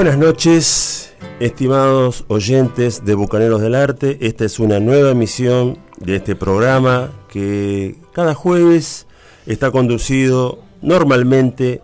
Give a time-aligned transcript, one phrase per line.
[0.00, 4.16] buenas noches, estimados oyentes de Bucaneros del Arte.
[4.22, 9.06] Esta es una nueva emisión de este programa que cada jueves
[9.44, 11.82] está conducido normalmente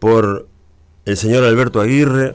[0.00, 0.48] por
[1.04, 2.34] el señor Alberto Aguirre,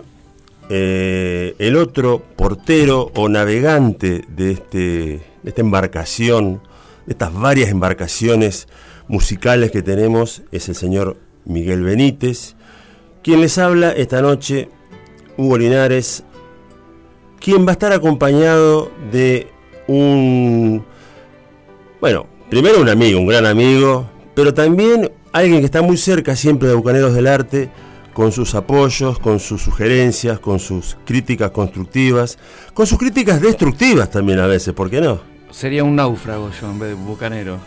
[0.70, 6.62] eh, el otro portero o navegante de, este, de esta embarcación,
[7.06, 8.70] de estas varias embarcaciones
[9.10, 12.56] musicales que tenemos, es el señor Miguel Benítez,
[13.22, 14.70] quien les habla esta noche
[15.38, 16.24] Hugo Linares,
[17.40, 19.48] quien va a estar acompañado de
[19.88, 20.84] un,
[22.00, 26.70] bueno, primero un amigo, un gran amigo, pero también alguien que está muy cerca siempre
[26.70, 27.70] de Bucaneros del Arte,
[28.14, 32.38] con sus apoyos, con sus sugerencias, con sus críticas constructivas,
[32.74, 35.22] con sus críticas destructivas también a veces, ¿por qué no?
[35.50, 37.60] Sería un náufrago yo en vez de bucanero.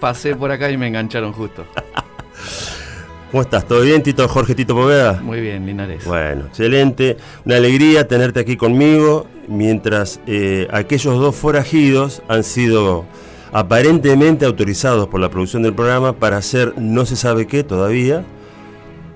[0.00, 1.66] Pasé por acá y me engancharon justo.
[3.30, 3.66] ¿Cómo estás?
[3.66, 5.20] ¿Todo bien, Tito Jorge Tito Poveda?
[5.22, 6.04] Muy bien, Linares.
[6.06, 7.16] Bueno, excelente.
[7.44, 13.04] Una alegría tenerte aquí conmigo, mientras eh, aquellos dos forajidos han sido
[13.52, 18.24] aparentemente autorizados por la producción del programa para hacer no se sabe qué todavía.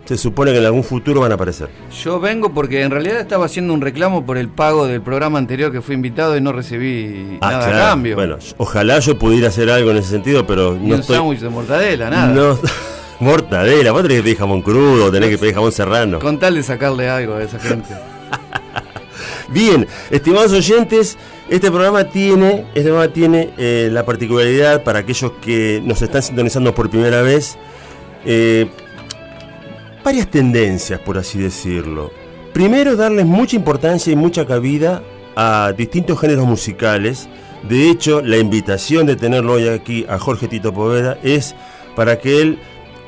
[0.04, 1.68] Se supone que en algún futuro van a aparecer.
[2.02, 5.70] Yo vengo porque en realidad estaba haciendo un reclamo por el pago del programa anterior
[5.72, 7.76] que fui invitado y no recibí Ah, nada claro.
[7.84, 8.14] a cambio.
[8.16, 11.16] Bueno, ojalá yo pudiera hacer algo en ese sentido, pero Ni no un estoy.
[11.16, 12.26] sándwich de mortadela, nada.
[12.34, 12.58] No,
[13.20, 16.18] mortadela, vos tenés que pedir jamón crudo, tenés que pedir jamón serrano.
[16.18, 17.94] Con tal de sacarle algo a esa gente.
[19.48, 25.82] Bien, estimados oyentes, este programa tiene, este programa tiene eh, la particularidad para aquellos que
[25.84, 27.58] nos están sintonizando por primera vez,
[28.24, 28.70] eh,
[30.02, 32.12] varias tendencias, por así decirlo.
[32.52, 35.02] Primero, darles mucha importancia y mucha cabida
[35.36, 37.28] a distintos géneros musicales.
[37.68, 41.54] De hecho, la invitación de tenerlo hoy aquí a Jorge Tito Poveda es
[41.94, 42.58] para que él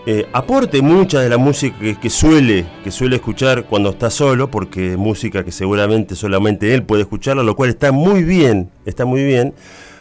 [0.06, 4.92] eh, aporte mucha de la música que, suele, que suele escuchar cuando está solo, porque
[4.92, 9.24] es música que seguramente solamente él puede escucharla, lo cual está muy bien, está muy
[9.24, 9.54] bien,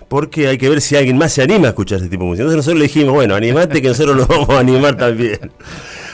[0.10, 2.44] porque hay que ver si alguien más se anima a escuchar este tipo de música.
[2.44, 5.52] Entonces nosotros le dijimos, bueno, animate que nosotros nos vamos a animar también.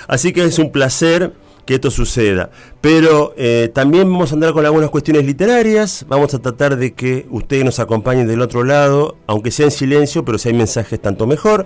[0.07, 1.33] Así que es un placer
[1.65, 2.49] que esto suceda.
[2.81, 7.25] Pero eh, también vamos a andar con algunas cuestiones literarias, vamos a tratar de que
[7.29, 11.25] ustedes nos acompañen del otro lado, aunque sea en silencio, pero si hay mensajes tanto
[11.27, 11.65] mejor.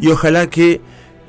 [0.00, 0.80] Y ojalá que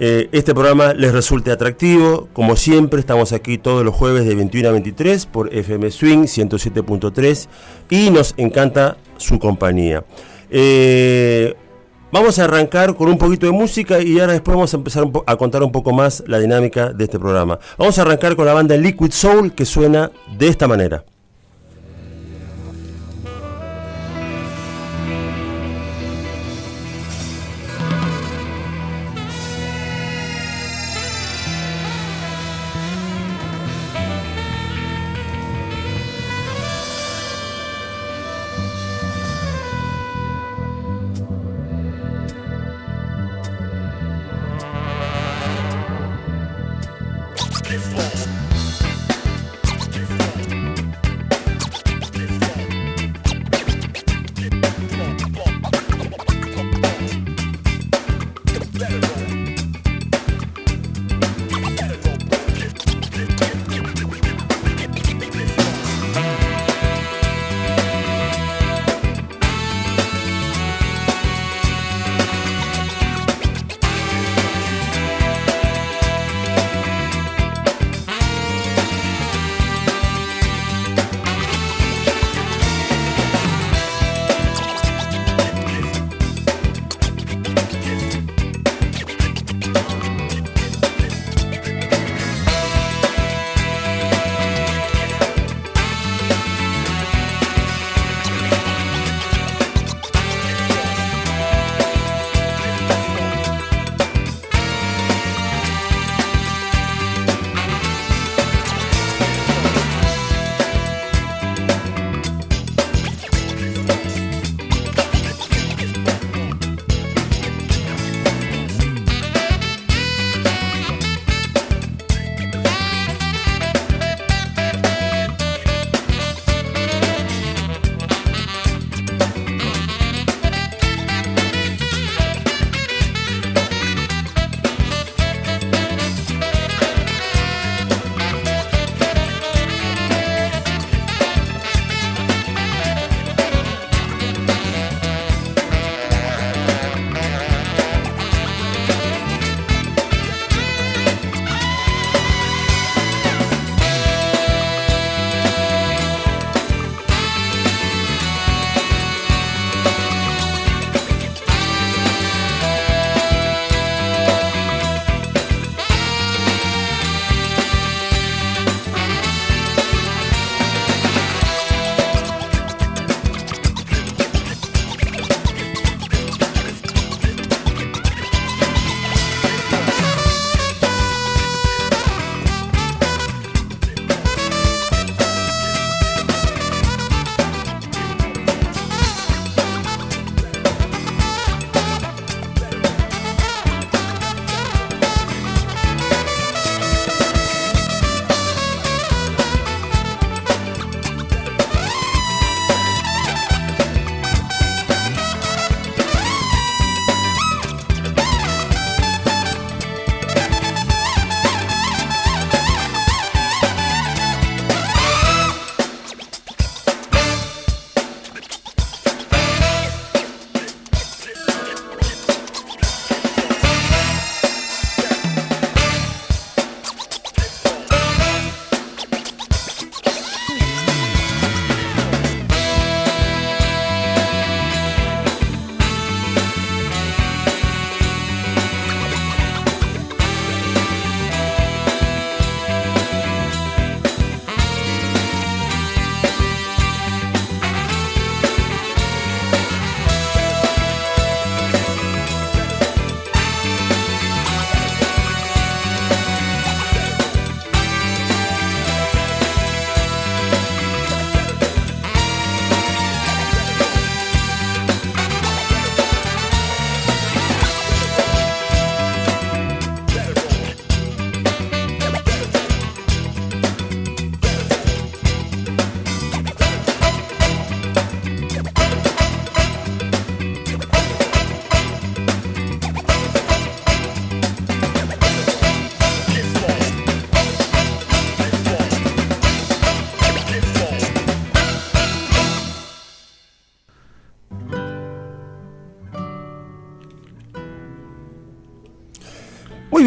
[0.02, 2.30] eh, este programa les resulte atractivo.
[2.32, 7.50] Como siempre, estamos aquí todos los jueves de 21 a 23 por FM Swing 107.3
[7.90, 10.06] y nos encanta su compañía.
[10.50, 11.54] Eh,
[12.14, 15.36] vamos a arrancar con un poquito de música y ahora después vamos a empezar a
[15.36, 17.60] contar un poco más la dinámica de este programa.
[17.78, 21.04] Vamos a arrancar con la banda Liquid Soul que suena de esta manera.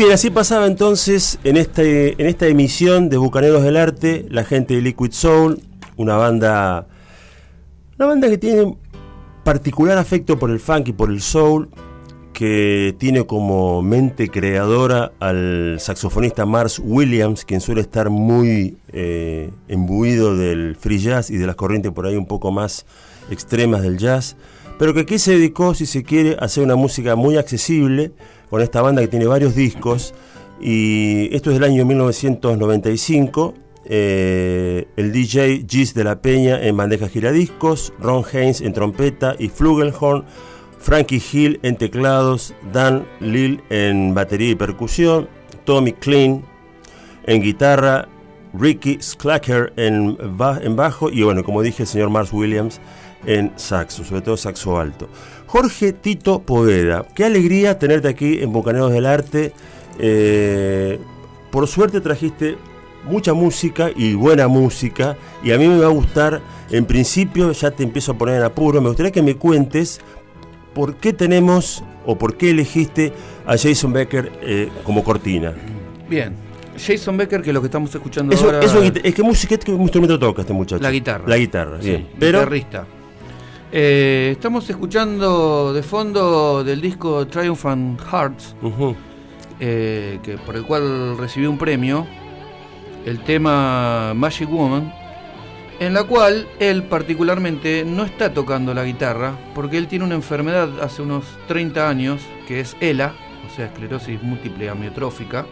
[0.02, 4.74] Bien, así pasaba entonces en, este, en esta emisión de Bucaneros del Arte, la gente
[4.74, 5.60] de Liquid Soul,
[5.96, 6.88] una banda,
[7.98, 8.76] una banda que tiene
[9.44, 11.68] particular afecto por el funk y por el soul,
[12.32, 20.36] que tiene como mente creadora al saxofonista Mars Williams, quien suele estar muy eh, embuido
[20.36, 22.86] del free jazz y de las corrientes por ahí un poco más
[23.30, 24.36] extremas del jazz,
[24.80, 28.12] pero que aquí se dedicó, si se quiere, a hacer una música muy accesible
[28.52, 30.12] con esta banda que tiene varios discos,
[30.60, 33.54] y esto es del año 1995.
[33.86, 39.48] Eh, el DJ Gis de la Peña en bandeja giradiscos, Ron Haynes en trompeta y
[39.48, 40.26] Flugelhorn
[40.78, 45.30] Frankie Hill en teclados, Dan Lil en batería y percusión,
[45.64, 46.44] Tommy Klein
[47.24, 48.06] en guitarra,
[48.52, 50.18] Ricky Sklacker en,
[50.60, 52.82] en bajo y bueno, como dije, el señor Mars Williams
[53.24, 55.08] en saxo, sobre todo saxo alto.
[55.52, 59.52] Jorge Tito Poveda, qué alegría tenerte aquí en Bucaneros del Arte.
[59.98, 60.98] Eh,
[61.50, 62.56] por suerte trajiste
[63.04, 66.40] mucha música y buena música y a mí me va a gustar,
[66.70, 70.00] en principio ya te empiezo a poner en apuro, me gustaría que me cuentes
[70.72, 73.12] ¿por qué tenemos o por qué elegiste
[73.44, 75.52] a Jason Becker eh, como cortina?
[76.08, 76.34] Bien,
[76.78, 78.60] Jason Becker, que es lo que estamos escuchando ahora...
[78.60, 80.82] es que música, ¿qué instrumento toca este muchacho?
[80.82, 81.24] La guitarra.
[81.26, 82.08] La guitarra, bien.
[82.18, 82.86] Pero, guitarrista.
[83.74, 88.54] Eh, estamos escuchando de fondo del disco Triumphant Hearts,
[89.60, 92.06] eh, que, por el cual recibió un premio,
[93.06, 94.92] el tema Magic Woman,
[95.80, 100.68] en la cual él particularmente no está tocando la guitarra, porque él tiene una enfermedad
[100.82, 103.14] hace unos 30 años, que es ELA,
[103.50, 105.46] o sea, esclerosis múltiple amiotrófica.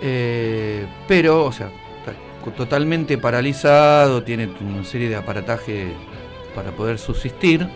[0.00, 1.70] Eh, pero, o sea,
[2.56, 5.92] totalmente paralizado, tiene una serie de aparataje
[6.54, 7.68] para poder subsistir.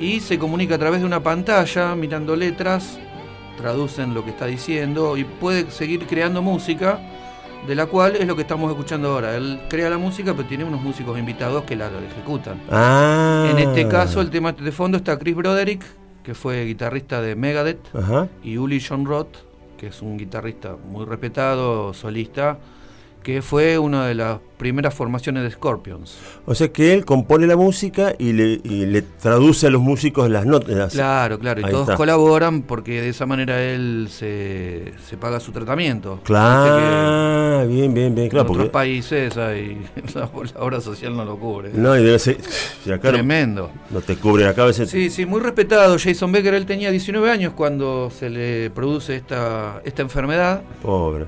[0.00, 2.98] Y se comunica a través de una pantalla, mirando letras,
[3.56, 6.98] traducen lo que está diciendo y puede seguir creando música
[7.66, 9.36] de la cual es lo que estamos escuchando ahora.
[9.36, 12.60] Él crea la música, pero tiene unos músicos invitados que la ejecutan.
[12.70, 13.48] Ah.
[13.50, 15.84] En este caso, el tema de fondo está Chris Broderick,
[16.22, 17.80] que fue guitarrista de Megadeth,
[18.42, 19.36] y Uli John Roth,
[19.78, 22.58] que es un guitarrista muy respetado, solista,
[23.22, 26.16] que fue una de las primeras formaciones de Scorpions.
[26.46, 30.94] O sea que él compone la música y le, traduce a los músicos las notas.
[30.94, 36.20] Claro, claro, y todos colaboran porque de esa manera él se, paga su tratamiento.
[36.24, 38.30] Claro, bien, bien, bien.
[38.30, 41.68] Claro, en otros países hay, la, obra social no lo cubre.
[41.74, 42.38] No, y debe ser...
[43.02, 43.70] Tremendo.
[43.90, 44.88] No, te cubre acá a veces...
[44.88, 45.98] Sí, sí, muy respetado.
[45.98, 50.62] Jason Becker, él tenía 19 años cuando se le produce esta, esta enfermedad.
[50.80, 51.26] Pobre.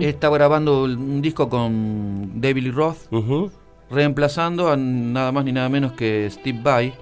[0.00, 3.52] Estaba grabando un disco con David Roth,
[3.90, 6.94] reemplazando a nada más ni nada menos que Steve Vai.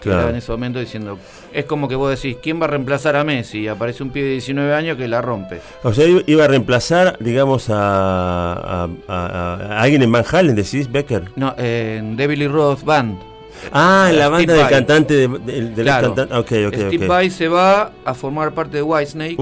[0.00, 0.28] Claro.
[0.28, 1.18] en ese momento diciendo,
[1.50, 3.60] es como que vos decís, ¿quién va a reemplazar a Messi?
[3.60, 5.62] Y aparece un pibe de 19 años que la rompe.
[5.82, 8.86] O sea, iba a reemplazar, digamos, a,
[9.78, 11.30] alguien en Van Halen, decís, Becker.
[11.36, 13.18] No, en David Lee Roth Band.
[13.72, 16.34] Ah, en la banda del cantante del de, cantante.
[16.34, 19.36] Okay, okay, Steve Vai se va a formar parte de Whitesnake.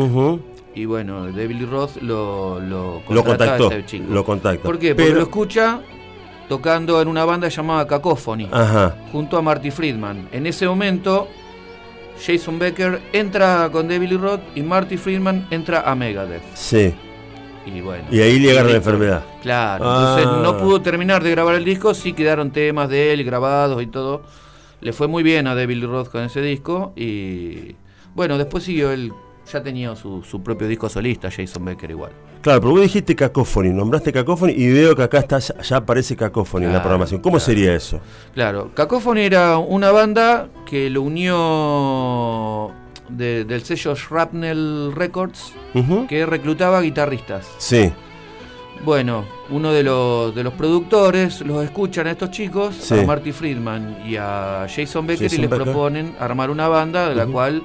[0.75, 3.71] Y bueno, David Roth lo, lo, lo contactó.
[3.71, 4.63] Este lo contacta.
[4.63, 4.95] ¿Por qué?
[4.95, 5.81] Porque lo escucha
[6.49, 8.49] tocando en una banda llamada Cacophony,
[9.11, 10.29] junto a Marty Friedman.
[10.33, 11.29] En ese momento,
[12.25, 16.43] Jason Becker entra con David Roth y Marty Friedman entra a Megadeth.
[16.55, 16.95] Sí.
[17.65, 18.05] Y bueno.
[18.11, 19.25] Y ahí le agarra la enfermedad.
[19.41, 20.59] Claro, entonces no ah.
[20.59, 24.23] pudo terminar de grabar el disco, sí quedaron temas de él grabados y todo.
[24.81, 27.77] Le fue muy bien a David Roth con ese disco y
[28.15, 29.13] bueno, después siguió el
[29.53, 32.13] ya tenía su, propio disco solista, Jason Becker igual.
[32.41, 36.65] Claro, pero vos dijiste Cacophony, nombraste Cacophony y veo que acá está, ya aparece Cacophony
[36.65, 37.21] en la programación.
[37.21, 38.01] ¿Cómo sería eso?
[38.35, 42.73] Claro, Cacophony era una banda que lo unió
[43.09, 45.53] del sello Shrapnel Records,
[46.09, 47.49] que reclutaba guitarristas.
[47.59, 47.93] Sí.
[48.85, 53.99] Bueno, uno de los, de los productores los escuchan a estos chicos, a Marty Friedman
[54.05, 57.63] y a Jason Becker, y les proponen armar una banda de la cual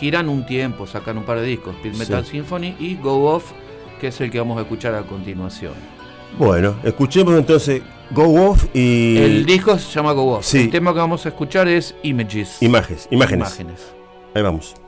[0.00, 3.52] giran un tiempo, sacan un par de discos, Speed Metal Symphony y Go Off,
[4.00, 5.74] que es el que vamos a escuchar a continuación.
[6.38, 9.18] Bueno, escuchemos entonces Go Off y...
[9.18, 10.54] El disco se llama Go Off.
[10.54, 12.62] El tema que vamos a escuchar es Images.
[12.62, 13.60] Imágenes, imágenes.
[13.60, 13.94] Imágenes.
[14.34, 14.79] Ahí vamos.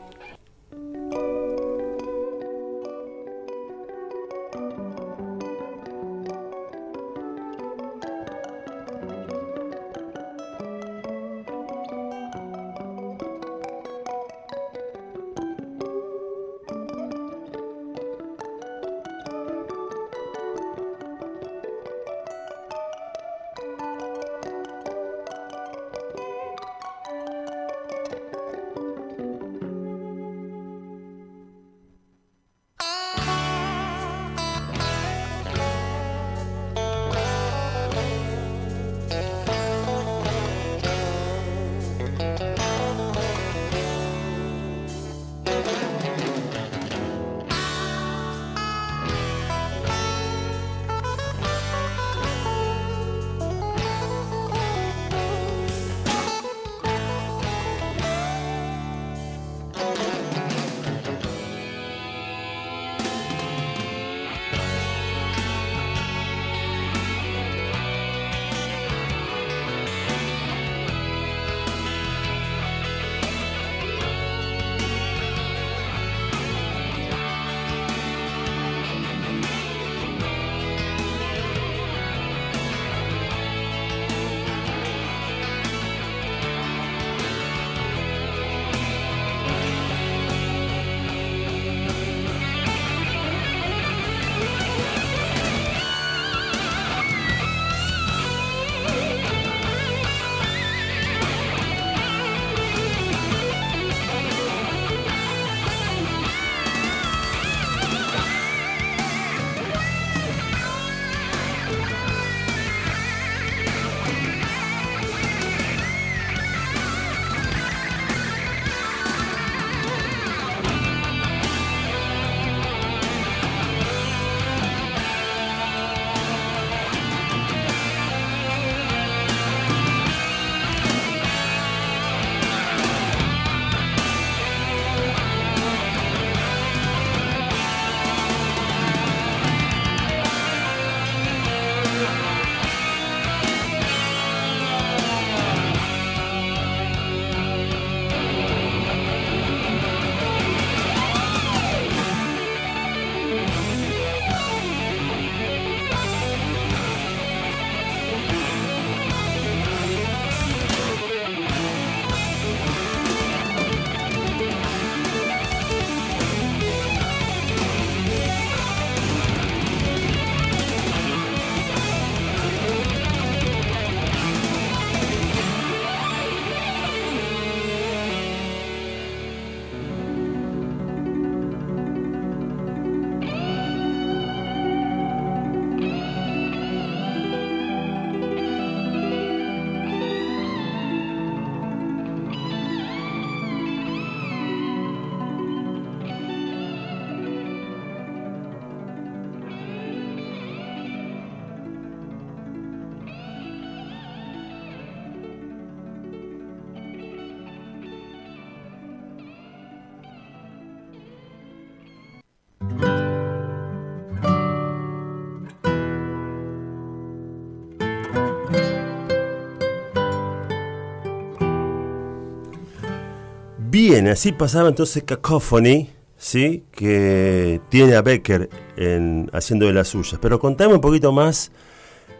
[223.73, 225.89] Bien, así pasaba entonces Cacophony,
[226.19, 226.63] ¿sí?
[226.73, 230.19] que tiene a Becker en, haciendo de las suyas.
[230.21, 231.53] Pero contame un poquito más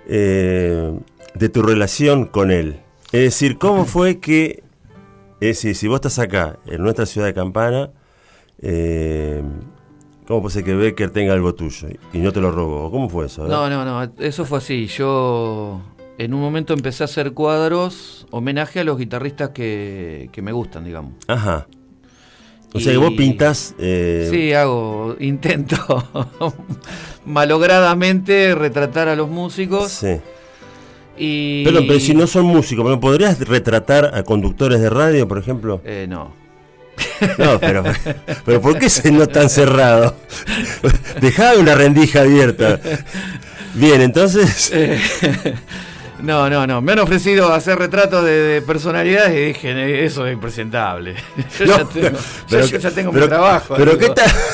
[0.09, 0.99] eh,
[1.35, 2.81] de tu relación con él.
[3.13, 4.63] Es decir, ¿cómo fue que,
[5.43, 7.91] es decir, si vos estás acá, en nuestra ciudad de Campana,
[8.63, 9.43] eh,
[10.27, 12.91] ¿cómo puede ser que Becker tenga algo tuyo y no te lo robó?
[12.91, 13.47] ¿Cómo fue eso?
[13.47, 14.87] No, no, no, eso fue así.
[14.87, 15.83] Yo
[16.25, 20.85] en un momento empecé a hacer cuadros, homenaje a los guitarristas que, que me gustan,
[20.85, 21.15] digamos.
[21.27, 21.67] Ajá.
[22.75, 23.75] O sea que vos pintas.
[23.79, 24.29] Eh...
[24.31, 25.77] Sí, hago, intento
[27.27, 29.93] malogradamente retratar a los músicos.
[29.93, 30.21] Sí.
[31.19, 31.65] Y...
[31.65, 35.83] Pero, pero si no son músicos, ¿me podrías retratar a conductores de radio, por ejemplo?
[35.85, 36.41] Eh, no.
[37.39, 37.85] No, pero,
[38.45, 40.17] pero ¿por qué se no tan cerrado?
[41.21, 42.81] Dejaba una rendija abierta.
[43.75, 44.71] Bien, entonces.
[44.73, 45.01] Eh,
[46.23, 46.81] no, no, no.
[46.81, 51.15] Me han ofrecido hacer retratos de, personalidades y dije, eso es impresentable.
[51.59, 53.75] Yo ya tengo, pero, yo, ya tengo mi trabajo.
[53.77, 54.13] Pero ¿qué,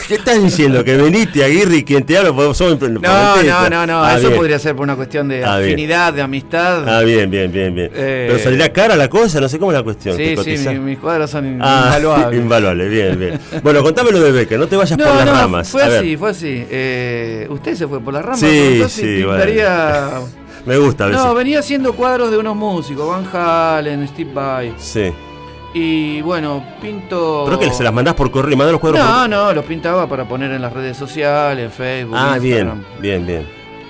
[0.09, 0.83] ¿qué, estás diciendo?
[0.83, 2.31] ¿Que veniste Aguirre y quien te habla?
[2.55, 4.03] Somos no, no, no, no.
[4.03, 6.89] Ah, eso podría ser por una cuestión de ah, afinidad, de amistad.
[6.89, 7.91] Ah, bien, bien, bien, bien.
[7.95, 10.17] Eh, pero salirá cara la cosa, no sé cómo es la cuestión.
[10.17, 12.41] Sí, sí, mis cuadros son ah, invaluables.
[12.41, 13.41] invaluables, bien, bien.
[13.63, 15.69] Bueno, contame lo de Becker, no te vayas por las no, ramas.
[15.69, 16.67] Fue así, fue así.
[16.71, 18.41] Eh, usted se fue por las ramas.
[18.41, 20.11] Sí, sí, pintaría...
[20.69, 24.75] Me gusta a No, venía haciendo cuadros de unos músicos, Van Halen, Steve Vai.
[24.77, 25.11] Sí.
[25.73, 27.45] Y bueno, pinto.
[27.47, 30.07] ¿Pero que se las mandás por correo y mandás los cuadros No, no, los pintaba
[30.07, 32.17] para poner en las redes sociales, en Facebook.
[32.19, 33.47] Ah, bien, bien, bien.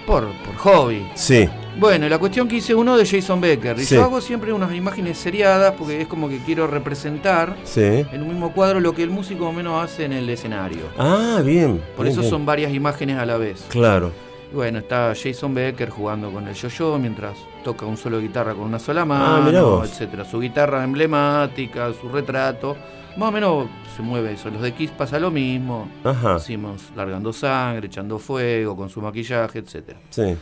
[0.06, 1.04] Por, por hobby.
[1.16, 1.48] Sí.
[1.80, 3.76] Bueno, la cuestión que hice uno de Jason Becker.
[3.80, 8.28] Y yo hago siempre unas imágenes seriadas porque es como que quiero representar en un
[8.28, 10.84] mismo cuadro lo que el músico o menos hace en el escenario.
[10.96, 11.82] Ah, bien.
[11.96, 13.64] Por eso son varias imágenes a la vez.
[13.68, 14.12] Claro.
[14.52, 18.78] Bueno, está Jason Becker jugando con el yo-yo mientras toca un solo guitarra con una
[18.78, 20.24] sola ah, mano, etcétera.
[20.24, 22.76] Su guitarra emblemática, su retrato,
[23.16, 24.48] más o menos se mueve eso.
[24.48, 25.88] Los de Kiss pasa lo mismo.
[26.02, 26.36] Ajá.
[26.38, 29.98] Hicimos largando sangre, echando fuego, con su maquillaje, etcétera.
[30.08, 30.34] Sí.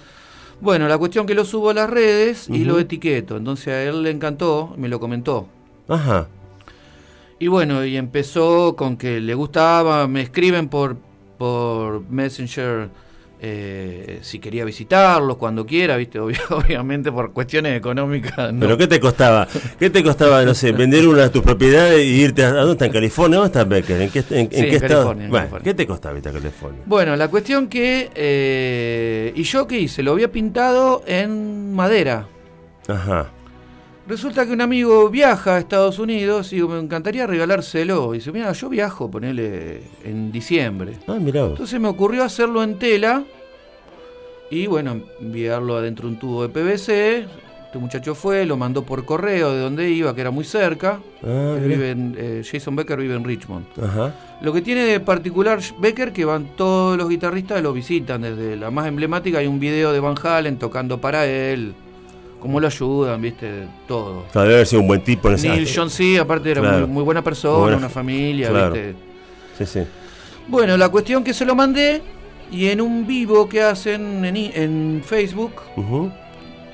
[0.61, 3.37] Bueno, la cuestión que lo subo a las redes y lo etiqueto.
[3.37, 5.49] Entonces a él le encantó, me lo comentó.
[5.88, 6.29] Ajá.
[7.38, 10.97] Y bueno, y empezó con que le gustaba, me escriben por,
[11.38, 12.88] por Messenger
[13.40, 16.18] eh, si quería visitarlos cuando quiera, viste,
[16.51, 18.53] obviamente por cuestiones económicas.
[18.59, 19.46] ¿Pero qué te costaba?
[19.79, 22.87] ¿Qué te costaba, no sé, vender una de tus propiedades y irte a, dónde está?
[22.87, 23.38] ¿En California?
[23.38, 24.01] ¿Dónde está Becker?
[24.01, 25.14] ¿En qué, en, qué estado?
[25.62, 26.83] ¿Qué te costaba irte a California?
[26.87, 28.11] Bueno, la cuestión que...
[28.14, 30.03] Eh, ¿Y yo qué hice?
[30.03, 32.29] Lo había pintado en madera.
[32.88, 33.31] Ajá.
[34.09, 38.14] Resulta que un amigo viaja a Estados Unidos y me encantaría regalárselo.
[38.14, 40.92] Y dice, mira, yo viajo, ponele en diciembre.
[41.09, 41.47] Ah, mira.
[41.47, 43.25] Entonces me ocurrió hacerlo en tela
[44.49, 47.27] y bueno, enviarlo adentro de un tubo de PVC.
[47.66, 51.01] Este muchacho fue, lo mandó por correo de donde iba, que era muy cerca.
[51.25, 53.66] Ah, vive en, eh, Jason Becker vive en Richmond.
[53.83, 54.14] Ajá.
[54.40, 58.23] Lo que tiene de particular Becker que van todos los guitarristas lo visitan.
[58.23, 61.75] Desde la más emblemática hay un video de Van Halen tocando para él
[62.40, 64.25] cómo lo ayudan, viste, todo.
[64.35, 67.22] debe haber sido un buen tipo en ese Neil John sí, aparte era muy, buena
[67.22, 68.94] persona, una familia, viste.
[69.59, 69.81] Sí, sí.
[70.49, 72.03] Bueno, la cuestión que se lo mandé
[72.51, 75.55] y en un vivo que hacen en, Facebook,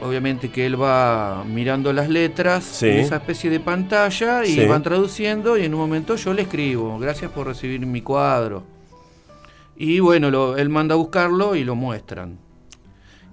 [0.00, 5.56] obviamente que él va mirando las letras en esa especie de pantalla y van traduciendo
[5.56, 8.64] y en un momento yo le escribo, gracias por recibir mi cuadro.
[9.76, 12.38] Y bueno, él manda a buscarlo y lo muestran.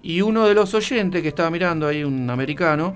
[0.02, 2.96] Y uno de los oyentes que estaba mirando ahí, un americano,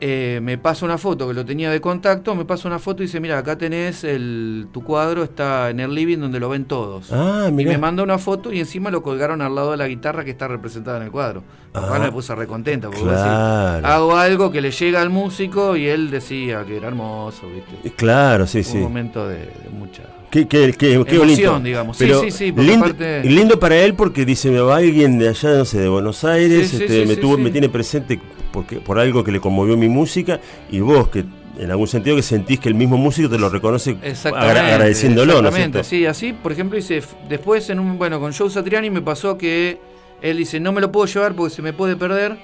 [0.00, 3.06] eh, me pasa una foto que lo tenía de contacto, me pasa una foto y
[3.06, 7.12] dice, mira, acá tenés el, tu cuadro, está en el living donde lo ven todos.
[7.12, 10.24] Ah, y me manda una foto y encima lo colgaron al lado de la guitarra
[10.24, 11.42] que está representada en el cuadro.
[11.74, 16.64] Ah, me puse recontenta porque hago algo que le llega al músico y él decía
[16.64, 17.94] que era hermoso, ¿viste?
[17.96, 18.78] Claro, sí, sí.
[18.78, 21.96] Un momento de mucha Qué, qué, qué, Emoción, digamos.
[21.96, 22.52] sí, sí, sí.
[22.52, 26.22] Lindo, lindo, para él porque dice, me va alguien de allá, no sé, de Buenos
[26.24, 28.20] Aires, este, me, tuvo, me tiene presente
[28.52, 31.24] porque, por algo que le conmovió mi música y vos que
[31.58, 35.86] en algún sentido que sentís que el mismo músico te lo reconoce agradeciéndolo, ¿no es
[35.86, 39.80] Sí, así, por ejemplo, dice, después en un, bueno, con Joe Satriani me pasó que
[40.22, 42.38] él dice, no me lo puedo llevar porque se me puede perder,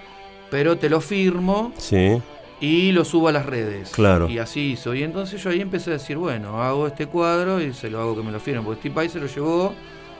[0.50, 1.72] pero te lo firmo.
[1.78, 2.20] Sí
[2.60, 3.90] y lo subo a las redes.
[3.90, 4.28] Claro.
[4.28, 4.94] Y así hizo.
[4.94, 8.16] Y entonces yo ahí empecé a decir, bueno, hago este cuadro y se lo hago
[8.16, 8.64] que me lo firmen.
[8.64, 9.74] Porque Steve Vai se lo llevó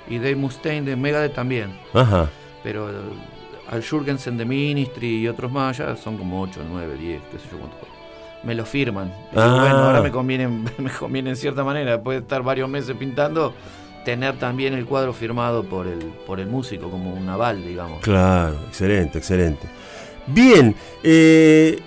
[0.09, 1.75] y Dave Mustaine de Megadeth también.
[1.95, 2.29] Ajá.
[2.63, 2.91] Pero
[3.71, 7.45] al Jurgensen de Ministry y otros más ya son como 8, 9, 10, qué sé
[7.51, 7.77] yo cuánto.
[8.43, 9.09] Me lo firman.
[9.09, 9.59] Y ah.
[9.61, 10.49] bueno, ahora me conviene,
[10.79, 13.55] me conviene en cierta manera, después de estar varios meses pintando,
[14.05, 18.01] tener también el cuadro firmado por el, por el músico, como un aval, digamos.
[18.01, 19.67] Claro, excelente, excelente.
[20.27, 21.81] Bien, eh,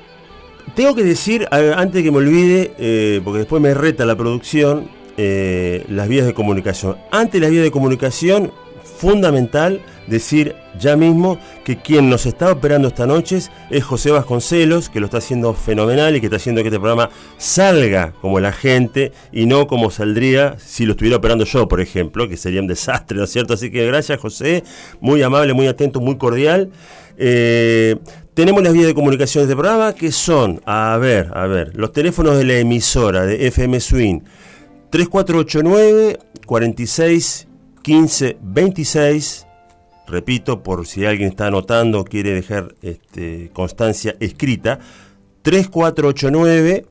[0.76, 4.90] tengo que decir, antes de que me olvide, eh, porque después me reta la producción,
[5.18, 6.98] eh, las vías de comunicación.
[7.12, 8.52] Antes las vías de comunicación,
[8.98, 15.00] fundamental decir ya mismo que quien nos está operando esta noche es José Vasconcelos, que
[15.00, 19.12] lo está haciendo fenomenal y que está haciendo que este programa salga como la gente
[19.32, 23.18] y no como saldría si lo estuviera operando yo, por ejemplo, que sería un desastre,
[23.18, 23.54] ¿no es cierto?
[23.54, 24.64] Así que gracias José,
[25.02, 26.72] muy amable, muy atento, muy cordial.
[27.18, 27.98] Eh,
[28.34, 31.92] tenemos las vías de comunicación de este programa que son, a ver, a ver, los
[31.92, 34.20] teléfonos de la emisora de FM Swing
[34.92, 37.48] 3489 46
[37.88, 39.48] 15 26
[40.08, 44.80] repito, por si alguien está anotando o quiere dejar este, constancia escrita,
[45.42, 46.86] 3489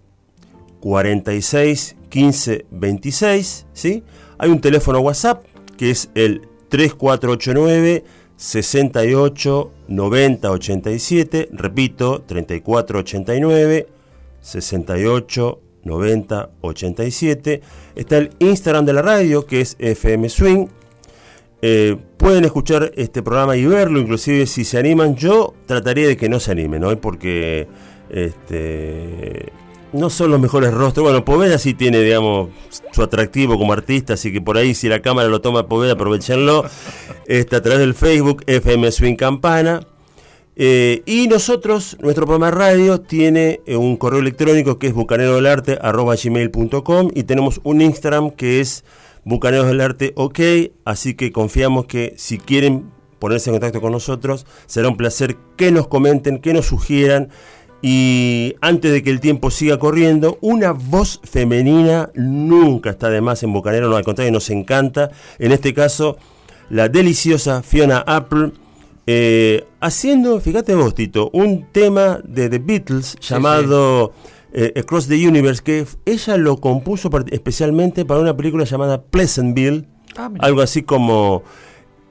[0.81, 4.05] 46 15 26, ¿sí?
[4.39, 5.45] Hay un teléfono WhatsApp
[5.77, 8.05] que es el 3489
[8.39, 13.89] 68 90 87, repito, 3489
[14.41, 17.61] 68 90 87.
[17.95, 20.69] Está el Instagram de la radio que es FM Swing
[21.63, 25.17] eh, pueden escuchar este programa y verlo, inclusive si se animan.
[25.17, 26.97] Yo trataría de que no se animen, ¿no?
[27.01, 27.67] Porque
[28.11, 29.53] este,
[29.93, 31.05] no son los mejores rostros.
[31.05, 32.51] Bueno, Poveda sí tiene, digamos,
[32.93, 36.65] su atractivo como artista, así que por ahí si la cámara lo toma Poveda, aprovechenlo.
[37.27, 39.81] Está a través del Facebook FM Swing Campana.
[40.59, 47.25] Eh, y nosotros, nuestro programa radio tiene eh, un correo electrónico que es bucanerodelarte.gmail.com y
[47.25, 48.83] tenemos un Instagram que es
[49.27, 50.39] Bucaneros del Arte OK,
[50.85, 55.73] así que confiamos que si quieren ponerse en contacto con nosotros, será un placer que
[55.73, 57.31] nos comenten, que nos sugieran.
[57.83, 63.43] Y antes de que el tiempo siga corriendo, una voz femenina nunca está de más
[63.43, 65.11] en Bucanero, no, al contrario, nos encanta.
[65.41, 66.19] En este caso,
[66.71, 68.53] la deliciosa Fiona Apple,
[69.09, 74.13] eh, haciendo, fíjate vos, Tito, un tema de The Beatles llamado...
[74.59, 79.85] Eh, Across the Universe, que ella lo compuso especialmente para una película llamada Pleasantville,
[80.17, 81.43] ah, algo así como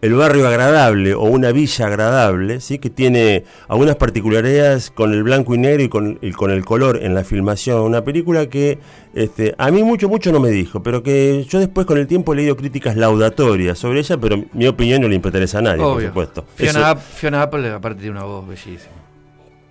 [0.03, 2.77] el barrio agradable o una villa agradable, ¿sí?
[2.77, 7.15] que tiene algunas particularidades con el blanco y negro y con, con el color en
[7.15, 7.81] la filmación.
[7.81, 8.77] Una película que
[9.15, 12.33] este, a mí mucho, mucho no me dijo, pero que yo después con el tiempo
[12.33, 15.99] he leído críticas laudatorias sobre ella, pero mi opinión no le interesa a nadie, por
[15.99, 16.45] supuesto.
[16.53, 19.04] Fiona, Fiona Apple aparte tiene una voz bellísima.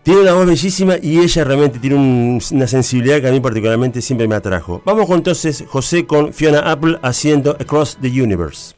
[0.05, 4.29] Tiene una voz bellísima y ella realmente tiene una sensibilidad que a mí particularmente siempre
[4.29, 4.83] me atrajo.
[4.85, 8.75] Vamos entonces José con Fiona Apple haciendo Across the Universe.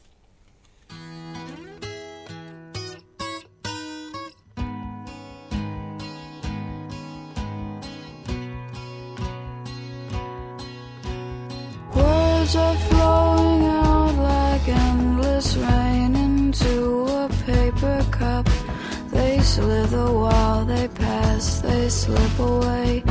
[19.56, 23.02] Slither while they pass, they slip away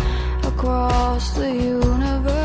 [0.44, 2.45] across the universe.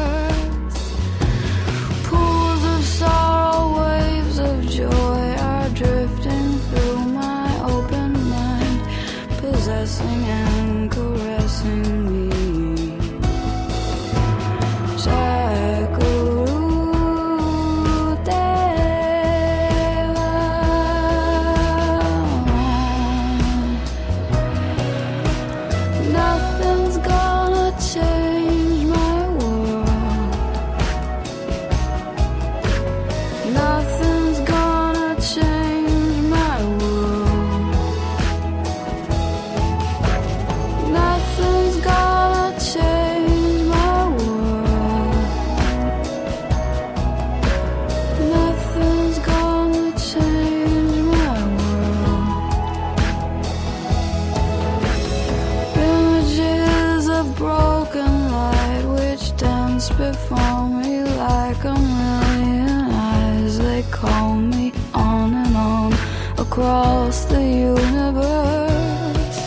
[66.60, 69.38] Across the universe.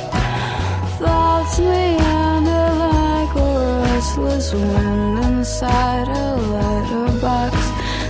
[0.98, 7.56] Thoughts meander like a restless wind inside a letterbox.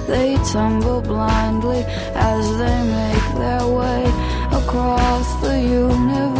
[0.07, 4.03] They tumble blindly as they make their way
[4.51, 6.32] across the universe.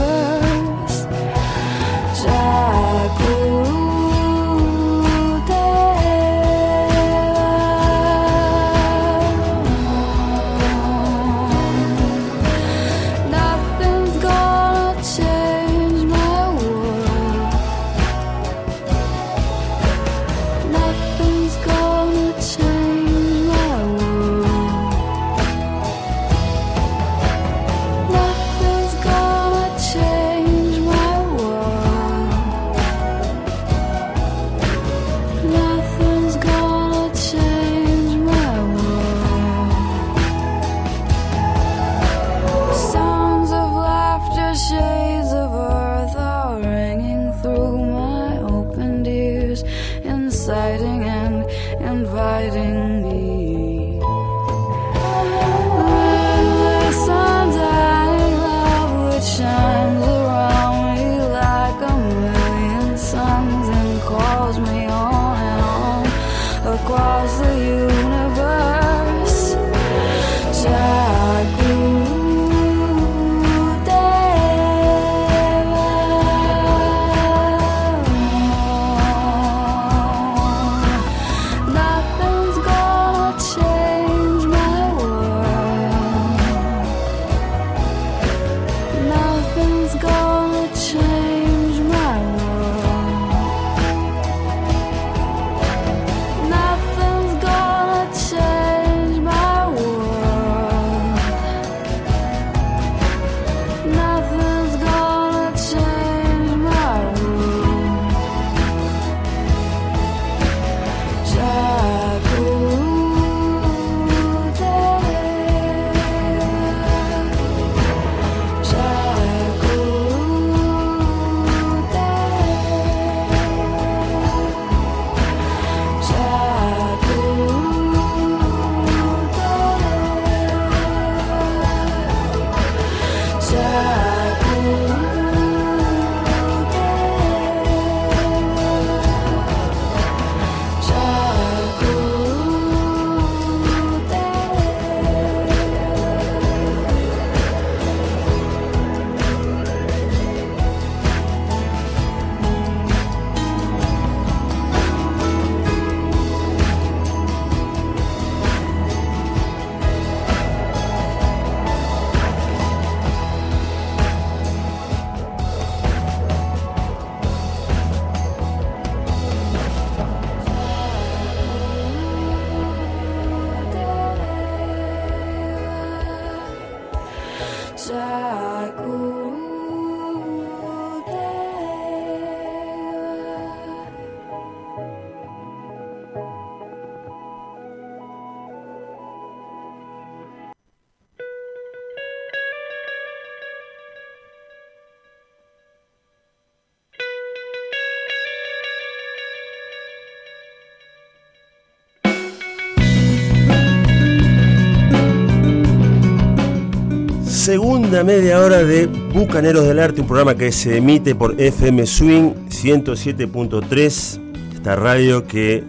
[208.01, 214.19] Media hora de Bucaneros del Arte, un programa que se emite por FM Swing 107.3,
[214.55, 215.63] esta radio que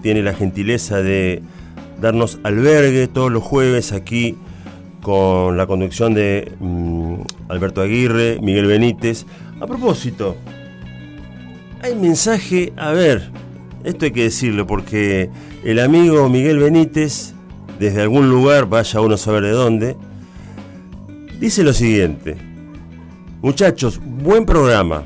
[0.00, 1.42] tiene la gentileza de
[2.00, 4.36] darnos albergue todos los jueves aquí
[5.02, 7.16] con la conducción de mm,
[7.48, 9.26] Alberto Aguirre, Miguel Benítez.
[9.60, 10.34] A propósito,
[11.82, 13.30] hay mensaje, a ver,
[13.84, 15.28] esto hay que decirlo porque
[15.62, 17.34] el amigo Miguel Benítez,
[17.78, 19.96] desde algún lugar, vaya uno a saber de dónde,
[21.40, 22.36] dice lo siguiente.
[23.42, 25.02] Muchachos, buen programa.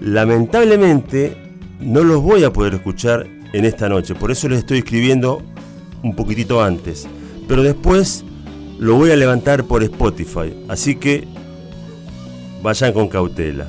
[0.00, 1.36] Lamentablemente
[1.80, 5.42] no los voy a poder escuchar en esta noche, por eso les estoy escribiendo
[6.02, 7.06] un poquitito antes.
[7.48, 8.24] Pero después
[8.78, 11.26] lo voy a levantar por Spotify, así que
[12.62, 13.68] vayan con cautela.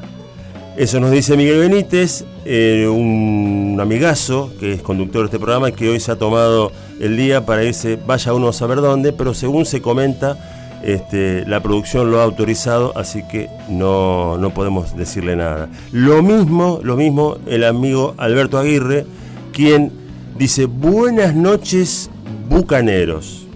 [0.78, 5.90] Eso nos dice Miguel Benítez, eh, un amigazo que es conductor de este programa que
[5.90, 9.66] hoy se ha tomado el día para irse, vaya uno a saber dónde, pero según
[9.66, 15.70] se comenta, este, la producción lo ha autorizado, así que no, no, podemos decirle nada.
[15.92, 19.06] Lo mismo, lo mismo el amigo Alberto Aguirre,
[19.54, 19.92] quien
[20.38, 22.10] dice buenas noches
[22.50, 23.48] bucaneros.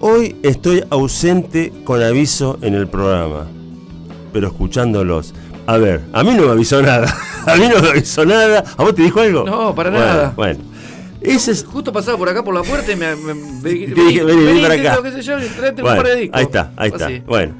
[0.00, 3.46] Hoy estoy ausente con aviso en el programa,
[4.32, 5.34] pero escuchándolos.
[5.66, 7.14] A ver, a mí no me avisó nada.
[7.46, 8.62] A mí no me avisó nada.
[8.76, 9.44] ¿A vos te dijo algo?
[9.44, 10.32] No, para nada.
[10.36, 10.71] Bueno.
[11.24, 11.64] Ese es...
[11.64, 14.74] Justo pasaba por acá por la puerta y me, me, me dije, vení, vení, para
[14.74, 15.02] acá.
[15.02, 16.38] Qué sé yo, bueno, un par de discos.
[16.38, 17.06] Ahí está, ahí está.
[17.06, 17.22] Así.
[17.26, 17.54] Bueno.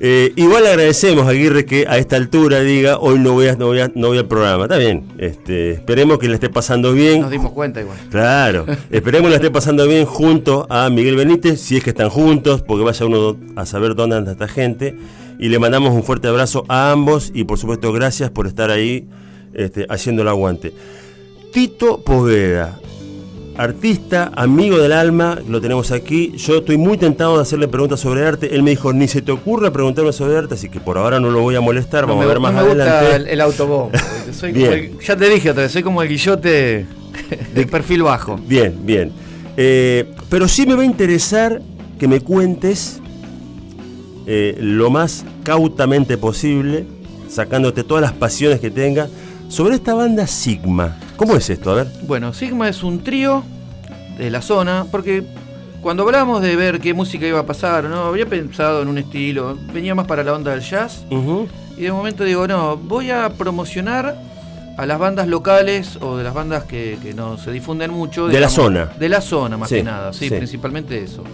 [0.00, 3.56] Eh, igual le agradecemos a Aguirre que a esta altura diga hoy no voy, a,
[3.56, 4.64] no voy, a, no voy al programa.
[4.64, 7.22] Está bien, este, esperemos que le esté pasando bien.
[7.22, 7.98] Nos dimos cuenta igual.
[8.08, 12.10] Claro, esperemos que le esté pasando bien junto a Miguel Benítez, si es que están
[12.10, 14.96] juntos, porque vaya uno a saber dónde anda esta gente.
[15.40, 19.08] Y le mandamos un fuerte abrazo a ambos y por supuesto gracias por estar ahí
[19.52, 20.72] este, haciendo el aguante.
[21.52, 22.78] Tito Poveda,
[23.58, 26.32] artista, amigo del alma, lo tenemos aquí.
[26.36, 28.54] Yo estoy muy tentado de hacerle preguntas sobre arte.
[28.54, 31.30] Él me dijo, ni se te ocurra preguntarme sobre arte, así que por ahora no
[31.30, 32.02] lo voy a molestar.
[32.02, 33.00] No Vamos me, a ver más no me adelante.
[33.00, 33.90] Gusta el, el autobombo.
[34.32, 36.86] Soy como el, ya te dije otra vez, soy como el guillote
[37.54, 38.36] de perfil bajo.
[38.46, 39.12] Bien, bien.
[39.56, 41.60] Eh, pero sí me va a interesar
[41.98, 43.00] que me cuentes
[44.26, 46.86] eh, lo más cautamente posible,
[47.28, 49.08] sacándote todas las pasiones que tenga,
[49.48, 50.96] sobre esta banda Sigma.
[51.18, 51.70] ¿Cómo es esto?
[51.72, 51.88] A ver.
[52.06, 53.42] Bueno, Sigma es un trío
[54.16, 55.24] de la zona, porque
[55.82, 59.58] cuando hablamos de ver qué música iba a pasar, no había pensado en un estilo,
[59.74, 61.46] venía más para la onda del jazz, Uh -huh.
[61.76, 64.16] y de momento digo, no, voy a promocionar
[64.76, 68.28] a las bandas locales o de las bandas que, que no se difunden mucho.
[68.28, 68.86] De la zona.
[68.98, 70.34] De la zona, más Sí, que nada, sí, sí.
[70.36, 71.24] principalmente eso.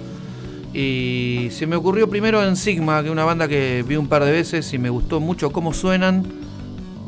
[0.73, 4.25] Y se me ocurrió primero en Sigma, que es una banda que vi un par
[4.25, 6.25] de veces y me gustó mucho cómo suenan,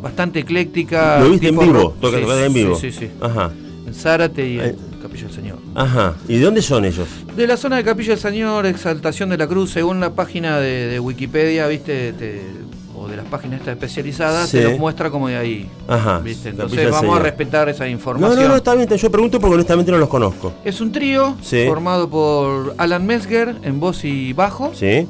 [0.06, 1.20] bastante ecléctica.
[1.20, 1.94] ¿Lo viste en vivo?
[2.00, 2.76] Toca Sí, en vivo.
[2.76, 3.10] Sí, sí, sí.
[3.20, 3.50] Ajá.
[3.86, 4.76] En Zárate y en Eh.
[5.02, 5.58] Capilla del Señor.
[5.74, 6.14] Ajá.
[6.28, 7.06] ¿Y de dónde son ellos?
[7.36, 10.86] De la zona de Capilla del Señor, Exaltación de la Cruz, según la página de,
[10.88, 12.66] de Wikipedia, viste, te-
[12.98, 14.56] o de las páginas estas especializadas, Sí.
[14.56, 15.68] te los muestra como de ahí.
[15.86, 16.18] Ajá.
[16.20, 16.48] ¿viste?
[16.48, 18.40] Entonces vamos a respetar esa No, información.
[18.42, 18.88] no, no, está bien.
[18.88, 20.54] Yo pregunto porque honestamente no los conozco.
[20.64, 21.64] Es un trío Sí.
[21.68, 25.06] formado por Alan Mesger en voz y bajo, ¿Sí?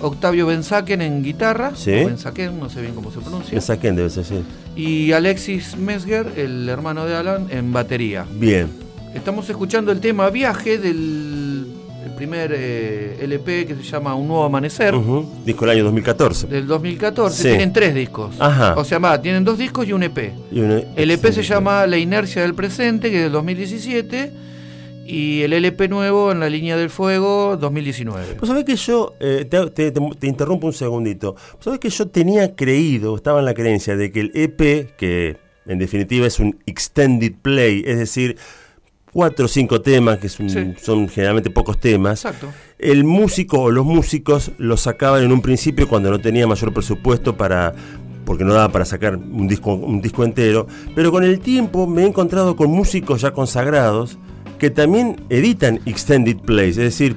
[0.00, 1.90] Octavio Benzaken en guitarra, Sí.
[1.92, 4.42] o Benzaken, no sé bien cómo se pronuncia, saquen, debe ser, sí.
[4.76, 8.26] y Alexis Mesger, el hermano de Alan, en batería.
[8.34, 8.68] Bien.
[9.14, 11.66] Estamos escuchando el tema Viaje del
[12.04, 14.94] el primer eh, LP que se llama Un Nuevo Amanecer.
[15.44, 16.46] Disco del año 2014.
[16.46, 17.48] Del 2014 Sí.
[17.48, 18.36] tienen tres discos.
[18.38, 18.74] Ajá.
[18.76, 20.32] O sea, va, tienen dos discos y un EP.
[20.52, 24.32] Y una- El EP se llama La Inercia del Presente, que es del 2017.
[25.08, 28.36] Y el LP nuevo en la línea del fuego, 2019.
[28.40, 31.32] Vos sabés que yo, eh, te, te- te- te interrumpo un segundito.
[31.34, 35.36] Vos sabés que yo tenía creído, estaba en la creencia de que el EP, que
[35.66, 38.36] en definitiva es un extended play, es decir,
[39.12, 40.44] cuatro o cinco temas, que Sí.
[40.82, 42.48] son generalmente pocos temas, Exacto.
[42.78, 47.36] el músico o los músicos lo sacaban en un principio cuando no tenía mayor presupuesto
[47.36, 47.74] para
[48.26, 50.66] porque no daba para sacar un disco, un disco entero,
[50.96, 54.18] pero con el tiempo me he encontrado con músicos ya consagrados
[54.58, 57.16] que también editan extended plays, es decir,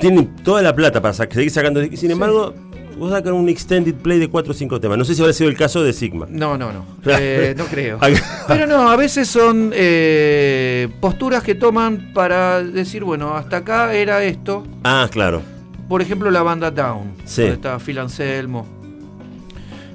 [0.00, 2.54] tienen toda la plata para seguir sacando, sin embargo,
[2.98, 4.98] vos sacan un extended play de 4 o 5 temas.
[4.98, 6.26] No sé si habrá sido el caso de Sigma.
[6.28, 6.84] No, no, no.
[7.20, 7.98] Eh, no creo.
[8.48, 14.22] Pero no, a veces son eh, posturas que toman para decir, bueno, hasta acá era
[14.22, 14.66] esto.
[14.84, 15.42] Ah, claro.
[15.88, 17.14] por ejemplo, la banda Down.
[17.24, 17.42] Sí.
[17.42, 18.66] Donde estaba Phil Anselmo.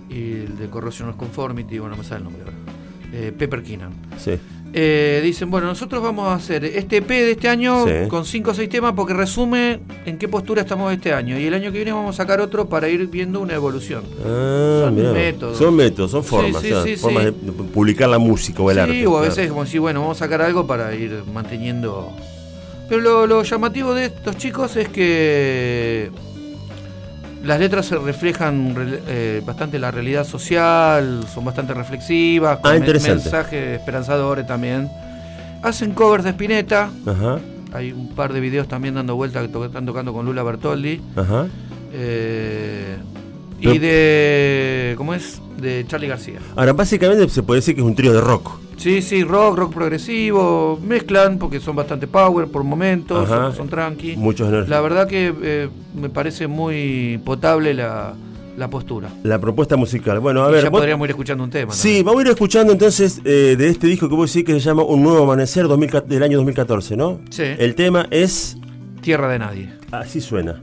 [0.10, 2.58] Y el de Corrosion of Conformity, bueno, no me sale el nombre ahora.
[3.14, 3.94] Eh, Pepper Keenan.
[4.18, 4.40] Sí.
[4.76, 8.08] Eh, dicen, bueno, nosotros vamos a hacer este EP de este año Sí.
[8.10, 11.38] con 5 o 6 temas porque resume en qué postura estamos este año.
[11.40, 14.04] Y el año que viene vamos a sacar otro para ir viendo una evolución.
[14.26, 15.12] Ah, Son mirá.
[15.12, 15.58] métodos.
[15.60, 16.62] Son métodos, son Sí, formas.
[16.64, 17.32] sí, o sea, sí, formas sí.
[17.44, 19.06] de publicar la música o el sí, arte.
[19.08, 19.36] o a claro.
[19.36, 22.12] veces como si, bueno, vamos a sacar algo para ir manteniendo.
[22.90, 26.10] Pero lo, lo llamativo de estos chicos es que
[27.44, 32.74] las letras se reflejan re- eh, bastante la realidad social, son bastante reflexivas, con Ah,
[32.74, 33.24] men- interesante.
[33.26, 34.90] mensajes esperanzadores también.
[35.62, 37.40] Hacen covers de Spinetta, Ajá,
[37.74, 41.02] hay un par de videos también dando vuelta que to- están tocando con Lula Bertoldi.
[41.16, 41.48] ajá.
[41.94, 42.98] eh,
[43.64, 44.94] Pero- y de.
[44.98, 45.42] ¿Cómo es?
[45.60, 46.40] De Charlie García.
[46.56, 48.52] Ahora, básicamente se puede decir que es un trío de rock.
[48.78, 53.48] Sí, sí, rock, rock progresivo, mezclan porque son bastante power por momentos, Ajá.
[53.48, 54.16] son, son tranqui.
[54.18, 54.70] Muchos energías.
[54.70, 58.14] La verdad que eh, me parece muy potable la,
[58.58, 59.10] la postura.
[59.24, 60.20] La propuesta musical.
[60.20, 60.64] Bueno, a Y ver.
[60.64, 61.72] ya vos- podríamos ir escuchando un tema.
[61.72, 64.60] Sí, vamos a ir escuchando entonces eh, de este disco que vos decís que se
[64.60, 67.22] llama Un Nuevo Amanecer 2000 del año 2014, ¿no?
[67.30, 67.44] Sí.
[67.44, 68.58] El tema es.
[69.02, 69.70] Tierra de nadie.
[69.92, 70.62] Así suena.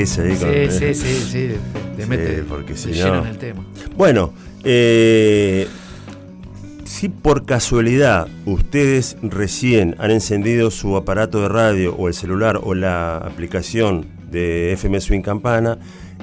[0.00, 0.36] Ese ahí.
[0.36, 1.48] Sí, con- sí, sí, sí.
[1.96, 3.64] Te Sí, mete porque si no- en el tema.
[3.96, 4.32] Bueno,
[4.64, 5.66] eh,
[6.84, 12.74] si por casualidad ustedes recién han encendido su aparato de radio o el celular o
[12.74, 15.78] la aplicación de FM Swing Campana,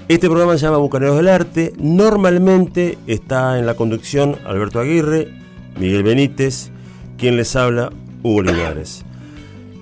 [0.07, 1.73] este programa se llama Bucaneros del Arte.
[1.79, 5.29] Normalmente está en la conducción Alberto Aguirre,
[5.79, 6.69] Miguel Benítez,
[7.17, 7.91] quien les habla,
[8.23, 9.03] Hugo Linares.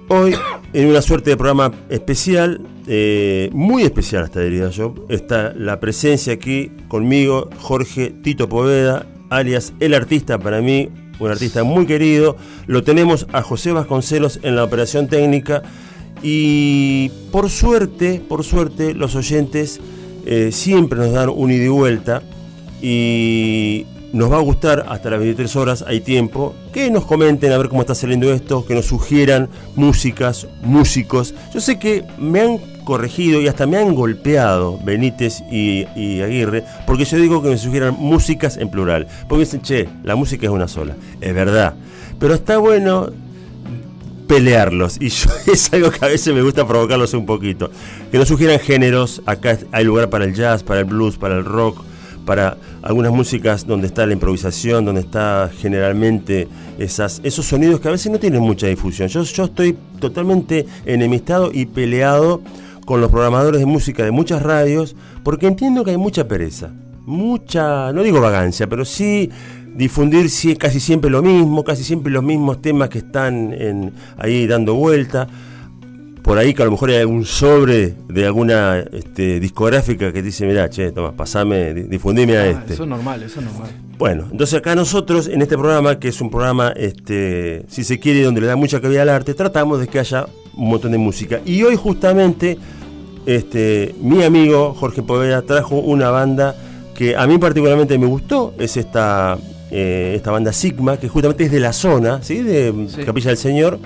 [0.10, 0.36] Hoy,
[0.74, 6.34] en una suerte de programa especial, eh, muy especial hasta diría yo, está la presencia
[6.34, 12.36] aquí conmigo, Jorge Tito Poveda, alias El Artista para mí, un artista muy querido.
[12.68, 15.64] Lo tenemos a José Vasconcelos en la operación técnica
[16.22, 19.80] y por suerte, por suerte, los oyentes
[20.26, 22.24] eh, siempre nos dan un ida y vuelta
[22.82, 27.58] y nos va a gustar hasta las 23 horas, hay tiempo, que nos comenten a
[27.58, 31.34] ver cómo está saliendo esto, que nos sugieran músicas, músicos.
[31.54, 35.86] Yo sé que me han corregido y hasta me han golpeado Benítez y,
[36.22, 39.08] Aguirre, porque yo digo que me sugieran músicas en plural.
[39.28, 40.96] Porque dicen, che, la música es una sola.
[41.22, 41.76] Es verdad.
[42.20, 43.10] Pero está bueno
[44.28, 44.98] pelearlos.
[45.00, 47.70] Y yo es algo que a veces me gusta provocarlos un poquito.
[48.12, 49.22] Que nos sugieran géneros.
[49.26, 51.84] Acá hay lugar para el jazz, para el blues, para el rock,
[52.26, 58.12] para algunas músicas donde está la improvisación, donde está generalmente esos sonidos que a veces
[58.12, 59.08] no tienen mucha difusión.
[59.08, 62.42] Yo estoy totalmente enemistado y peleado
[62.86, 66.72] con los programadores de música de muchas radios porque entiendo que hay mucha pereza.
[67.06, 69.30] Mucha, no digo vagancia, pero sí
[69.76, 74.76] difundir casi siempre lo mismo, casi siempre los mismos temas que están en, ahí dando
[74.76, 75.28] vuelta.
[76.24, 80.46] Por ahí que a lo mejor hay algún sobre de alguna este, discográfica que dice,
[80.46, 82.74] mira, che, toma, pasame, di- difundime a Ah, este.
[82.76, 83.70] Eso es normal, eso es normal.
[83.98, 88.24] Bueno, entonces acá nosotros en este programa, que es un programa, este, si se quiere,
[88.24, 91.42] donde le da mucha cabida al arte, tratamos de que haya un montón de música.
[91.46, 92.58] Y hoy justamente,
[93.26, 96.56] este, mi amigo Jorge Poveda trajo una banda
[96.96, 99.38] que a mí particularmente me gustó, es esta,
[99.72, 102.42] eh, esta banda Sigma, que justamente es de la zona, ¿sí?
[102.44, 103.02] De Sí.
[103.04, 103.80] Capilla del Señor.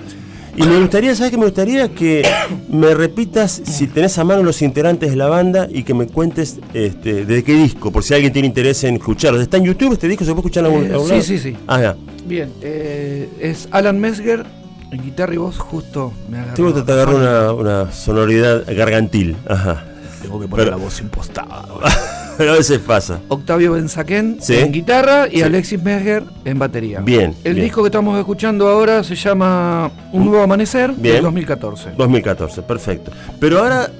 [0.58, 1.38] Y me gustaría, ¿sabes qué?
[1.38, 2.22] Me gustaría que
[2.68, 6.58] me repitas si tenés a mano los integrantes de la banda y que me cuentes
[6.74, 9.40] este, de qué disco, por si alguien tiene interés en escucharlo.
[9.40, 10.24] ¿Está en YouTube este disco?
[10.24, 11.22] ¿Se puede escuchar en algún, Eh, algún sí, lado?
[11.24, 11.56] sí, sí.
[11.68, 11.96] Ah, ya.
[12.26, 14.44] Bien, eh, es Alan Mesger
[14.90, 16.54] en guitarra y voz, justo me agarró.
[16.56, 19.36] Tengo que te agarrar una, una sonoridad gargantil.
[19.46, 19.84] Ajá.
[20.22, 21.62] Tengo que poner la voz impostada.
[22.38, 23.18] Pero a veces pasa.
[23.28, 24.54] Octavio Benzaquén Sí.
[24.54, 25.42] en guitarra y Sí.
[25.42, 27.00] Alexis Mesger en batería.
[27.00, 27.64] Bien, El bien.
[27.66, 31.16] disco que estamos escuchando ahora se llama Un Nuevo Amanecer Bien.
[31.16, 31.90] del 2014.
[31.98, 33.10] 2014, perfecto.
[33.40, 33.90] Pero ahora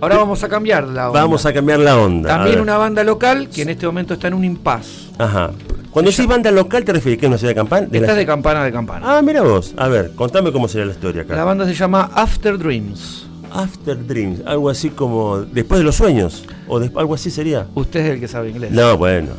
[0.00, 1.20] Ahora vamos a cambiar la onda.
[1.20, 2.28] vamos a cambiar la onda.
[2.28, 5.08] También una banda local que en este momento está en un impasse.
[5.18, 5.50] Ajá.
[5.90, 7.88] Cuando decís banda local, ¿te refieres que es una ciudad de campana?
[7.90, 9.18] Esta es de campana de campana.
[9.18, 9.74] Ah, mira vos.
[9.76, 11.34] A ver, contame cómo sería la historia acá.
[11.34, 13.26] La banda se llama After Dreams.
[13.52, 17.66] After Dreams, algo así como después de los sueños, o algo así sería.
[17.74, 18.70] Usted es el que sabe inglés.
[18.70, 19.30] No, bueno.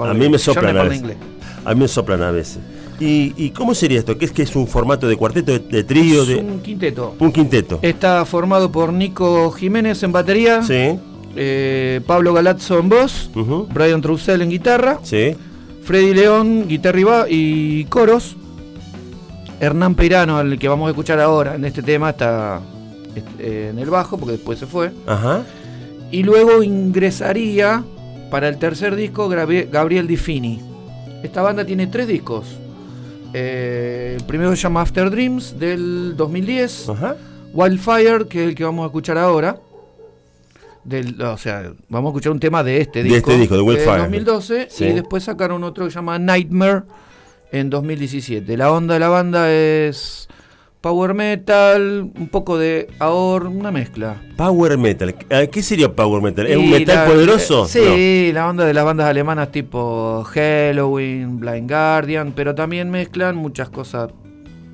[0.00, 1.16] A, mí me soplan a veces.
[1.64, 2.58] A mí me soplan a veces.
[2.98, 4.18] ¿Y, y cómo sería esto?
[4.18, 7.14] ¿Qué es que es un formato de cuarteto, de, de trío, Es de un quinteto.
[7.18, 7.78] un quinteto?
[7.82, 10.98] Está formado por Nico Jiménez en batería, Sí,
[11.36, 15.34] eh, Pablo Galazzo en voz, ujú, Brian Troussel en guitarra, sí,
[15.82, 18.36] Freddy León, guitarra y, y coros,
[19.60, 22.60] Hernán Peirano, al que vamos a escuchar ahora en este tema, está
[23.38, 24.92] en el bajo, porque después se fue.
[25.06, 25.44] ajá,
[26.10, 27.84] Y luego ingresaría
[28.30, 30.60] para el tercer disco Gabriel, Di Fini.
[31.22, 32.46] Esta banda tiene tres discos.
[33.32, 36.88] Eh, el primero se llama After Dreams del 2010.
[36.88, 37.16] ajá.
[37.52, 39.58] Wildfire, que es el que vamos a escuchar ahora.
[40.84, 43.30] Del, o sea, vamos a escuchar un tema de este De disco.
[43.30, 43.98] este disco, de Wildfire.
[43.98, 44.68] 2012.
[44.70, 44.84] Sí.
[44.86, 46.82] Y después sacaron otro que se llama Nightmare
[47.52, 48.56] en 2017.
[48.56, 50.28] La onda de la banda es
[50.80, 54.16] power metal, un poco de ahor, una mezcla.
[54.36, 55.14] Power metal.
[55.50, 56.46] ¿Qué sería power metal?
[56.46, 57.66] ¿Es un Y metal la- poderoso?
[57.66, 63.36] eh, Sí, la onda de las bandas alemanas tipo Halloween, Blind Guardian, pero también mezclan
[63.36, 64.10] muchas cosas,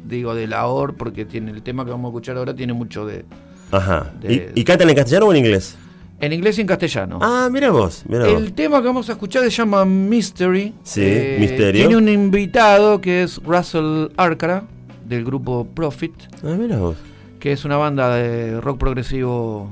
[0.07, 3.04] digo, de la OR, porque tiene el tema que vamos a escuchar ahora tiene mucho
[3.04, 3.24] de...
[3.72, 4.12] Ajá.
[4.20, 5.76] de- ¿Y, y cantan en castellano o en inglés?
[6.20, 7.18] En inglés y en castellano.
[7.20, 8.40] Ah, mira vos, mira vos.
[8.40, 10.72] El tema que vamos a escuchar se llama Mystery.
[10.82, 11.02] Sí,
[11.40, 11.72] Misterio.
[11.82, 14.62] Tiene un invitado que es Russell Arcara,
[15.09, 16.96] del grupo Profit, Ah, mira vos.
[17.40, 19.70] que es una banda de rock progresivo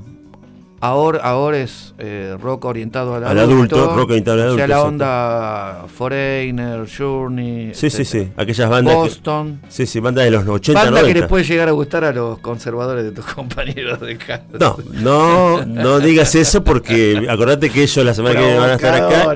[0.86, 4.66] Ahora, ahora es eh, rock orientado al, Al adulto, rock orientado al O sea, adulto,
[4.66, 7.70] la onda Foreigner, Journey.
[7.72, 8.24] Sí, sí, etcétera.
[8.26, 8.32] sí.
[8.36, 8.94] Aquellas bandas.
[8.94, 9.60] que- Boston.
[9.68, 11.14] sí, sí, bandas de los 80, Banda 90.
[11.14, 14.42] que les puede llegar a gustar a los conservadores de tus compañeros de casa.
[14.60, 18.74] No, no, no digas eso porque acordate que ellos la semana que viene van a
[18.74, 19.34] estar acá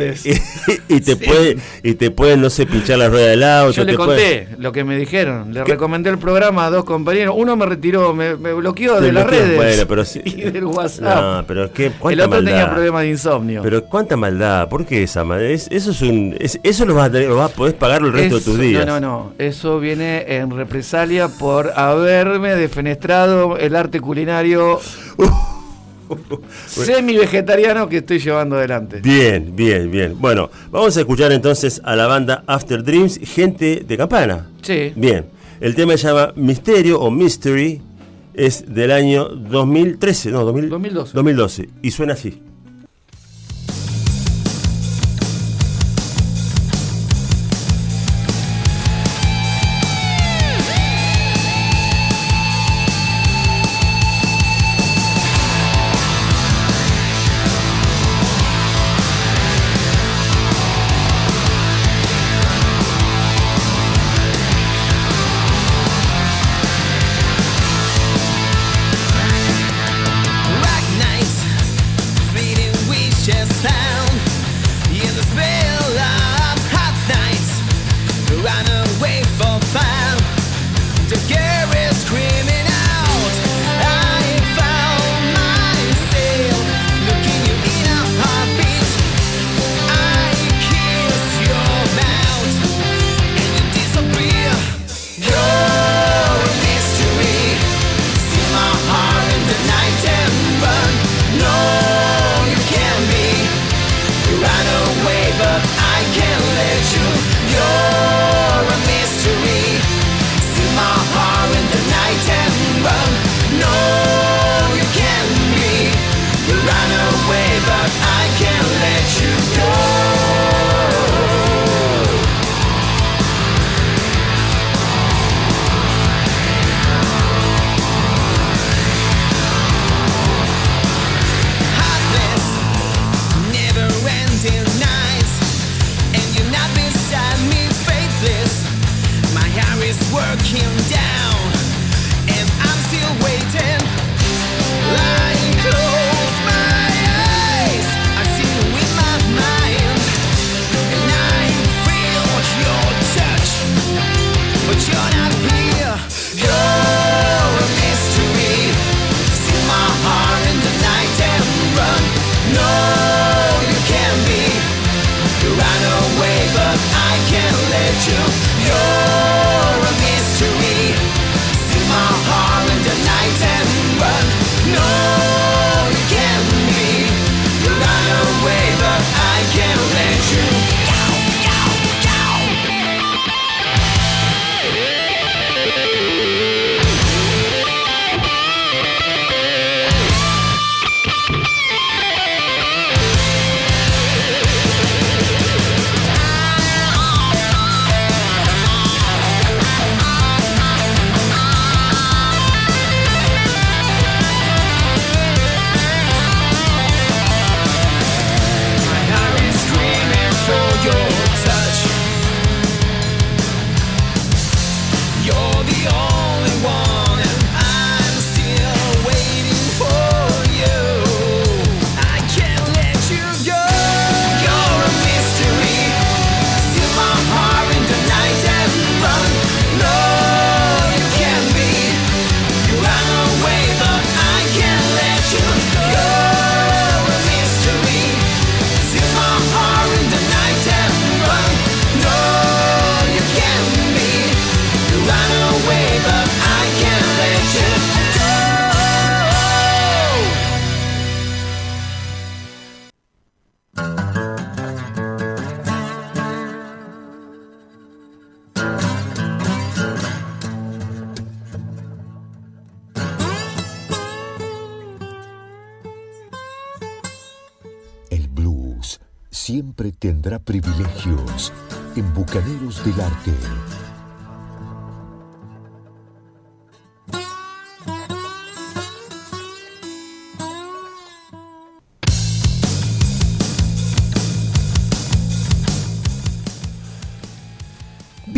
[0.89, 1.25] y, te Sí.
[1.27, 3.73] pueden y te pueden no sé pinchar la rueda del auto.
[3.73, 5.55] Yo le conté lo que me dijeron.
[5.55, 7.35] Le recomendé el programa a dos compañeros.
[7.39, 11.03] Uno me retiró, me, me bloqueó de las redes bueno, pero sí- y del WhatsApp.
[11.23, 13.63] No, pero es que el otro tenía problemas de insomnio.
[13.63, 15.47] Pero cuánta maldad, ¿por qué esa maldad?
[15.51, 18.03] Es- eso es un es- eso lo vas a tener, lo vas a poder pagar
[18.03, 18.87] el resto Eso- de tus días.
[18.87, 19.33] No, no, no.
[19.39, 24.81] Eso viene en represalia por haberme defenestrado el arte culinario
[26.67, 29.01] semi-vegetariano que estoy llevando adelante.
[29.03, 30.15] Bien, bien, bien.
[30.19, 34.47] Bueno, vamos a escuchar entonces a la banda After Dreams, gente de campana.
[34.63, 34.93] Sí.
[34.97, 35.27] Bien,
[35.61, 37.83] el tema se llama Misterio o Mystery,
[38.39, 41.13] es del año 2013, no, 2000 2012.
[41.15, 42.41] 2012, y suena así.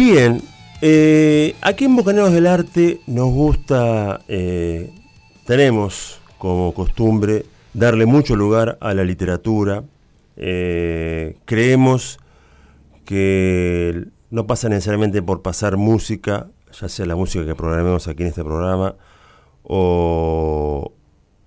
[0.03, 0.41] Bien,
[0.81, 4.95] eh, aquí en Bucaneros del Arte nos gusta, eh,
[5.45, 7.45] tenemos como costumbre
[7.75, 9.85] darle mucho lugar a la literatura.
[10.39, 12.19] Eh, creemos
[13.05, 16.49] que no pasa necesariamente por pasar música,
[16.81, 18.97] ya sea la música que programemos aquí en este programa,
[19.65, 20.95] o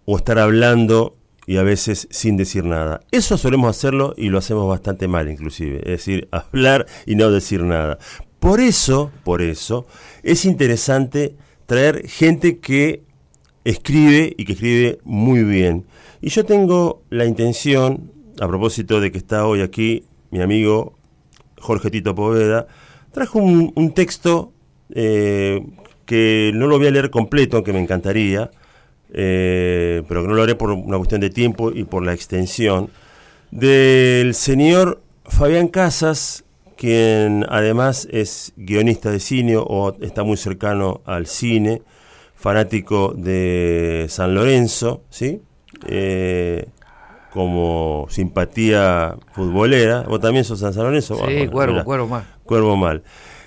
[0.06, 3.02] estar hablando y a veces sin decir nada.
[3.12, 7.64] Eso solemos hacerlo y lo hacemos bastante mal inclusive, es decir, hablar y no decir
[7.64, 7.98] nada.
[8.44, 9.86] Por eso, por eso,
[10.22, 13.04] es interesante traer gente que
[13.64, 15.86] escribe y que escribe muy bien.
[16.20, 20.98] Y yo tengo la intención, a propósito de que está hoy aquí mi amigo
[21.58, 22.68] Jorge Tito Poveda,
[23.14, 24.52] trajo un, texto
[24.94, 25.66] eh,
[26.06, 28.52] que no lo voy a leer completo, aunque me encantaría,
[29.14, 32.90] eh, pero que no lo haré por una cuestión de tiempo y por la extensión,
[33.52, 36.44] del señor Fabián Casas,
[36.84, 41.82] quien además es guionista de cine o está muy cercano al cine,
[42.36, 45.40] fanático de San Lorenzo, ¿sí?
[45.88, 46.68] Eh,
[47.32, 50.02] como simpatía futbolera.
[50.02, 51.16] ¿Vos también sos San Lorenzo?
[51.26, 52.26] Sí, Bueno, cuervo, cuervo más.
[52.44, 53.02] Cuervo mal.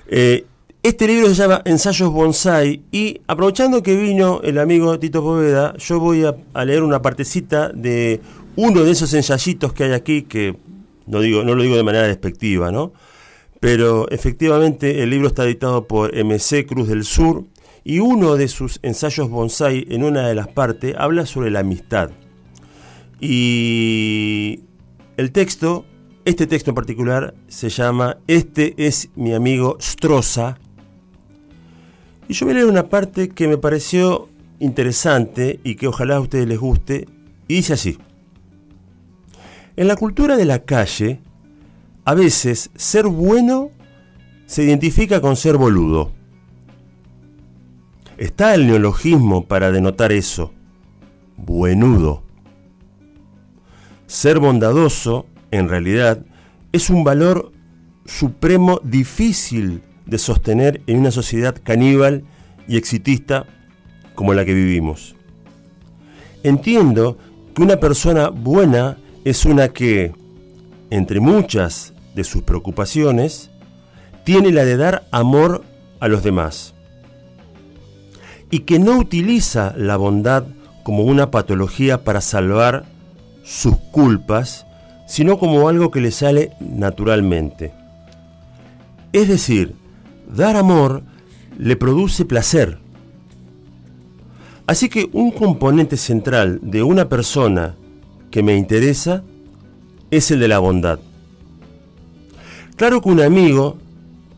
[0.08, 0.46] Eh,
[0.82, 6.00] este libro se llama Ensayos Bonsai y aprovechando que vino el amigo Tito Poveda, yo
[6.00, 8.22] voy a, a leer una partecita de
[8.56, 10.56] uno de esos ensayitos que hay aquí, que
[11.04, 12.94] no, digo, no lo digo de manera despectiva, ¿no?
[13.60, 17.44] Pero efectivamente el libro está editado por MC Cruz del Sur
[17.84, 22.10] y uno de sus ensayos bonsai en una de las partes habla sobre la amistad.
[23.20, 24.60] Y
[25.16, 25.86] el texto,
[26.24, 30.58] este texto en particular, se llama Este es mi amigo Stroza.
[32.28, 34.28] Y yo voy a leer una parte que me pareció
[34.58, 37.06] interesante y que ojalá a ustedes les guste.
[37.48, 37.98] Y dice así.
[39.76, 41.20] En la cultura de la calle,
[42.06, 43.72] a veces ser bueno
[44.46, 46.12] se identifica con ser boludo.
[48.16, 50.52] Está el neologismo para denotar eso.
[51.36, 52.22] Buenudo.
[54.06, 56.24] Ser bondadoso, en realidad,
[56.70, 57.50] es un valor
[58.04, 62.22] supremo difícil de sostener en una sociedad caníbal
[62.68, 63.46] y exitista
[64.14, 65.16] como la que vivimos.
[66.44, 67.18] Entiendo
[67.52, 70.12] que una persona buena es una que,
[70.90, 73.50] entre muchas de sus preocupaciones,
[74.24, 75.62] tiene la de dar amor
[76.00, 76.74] a los demás
[78.50, 80.44] y que no utiliza la bondad
[80.82, 82.84] como una patología para salvar
[83.42, 84.66] sus culpas,
[85.06, 87.72] sino como algo que le sale naturalmente.
[89.12, 89.74] Es decir,
[90.28, 91.02] dar amor
[91.58, 92.78] le produce placer.
[94.66, 97.76] Así que un componente central de una persona
[98.30, 99.22] que me interesa
[100.10, 100.98] es el de la bondad.
[102.76, 103.78] Claro que un amigo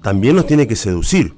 [0.02, 1.34] también nos tiene que seducir.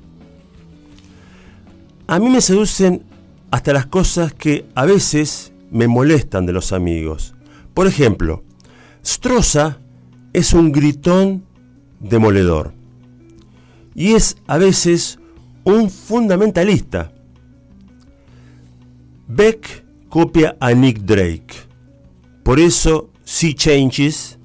[2.07, 3.05] A mí me seducen
[3.51, 7.35] hasta las cosas que a veces me molestan de los amigos.
[7.73, 8.43] Por ejemplo,
[9.05, 9.79] Stroza
[10.33, 11.45] es un gritón
[12.01, 12.75] demoledor
[13.95, 15.19] y es a veces
[15.65, 17.13] un fundamentalista.
[19.27, 21.55] Beck copia a Nick Drake.
[22.43, 24.39] Por eso, Sea Changes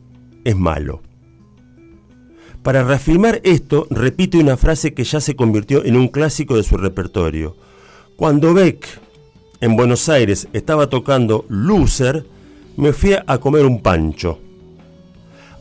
[0.43, 1.05] es malo.
[2.66, 6.78] Para reafirmar esto, repite una frase que ya se convirtió en un clásico de su
[6.78, 7.55] repertorio.
[8.16, 8.88] Cuando Beck
[9.61, 12.26] en Buenos Aires estaba tocando Loser,
[12.76, 14.39] me fui a comer un pancho.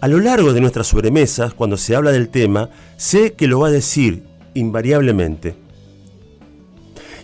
[0.00, 3.68] A lo largo de nuestras sobremesas, cuando se habla del tema, sé que lo va
[3.68, 4.22] a decir
[4.54, 5.56] invariablemente.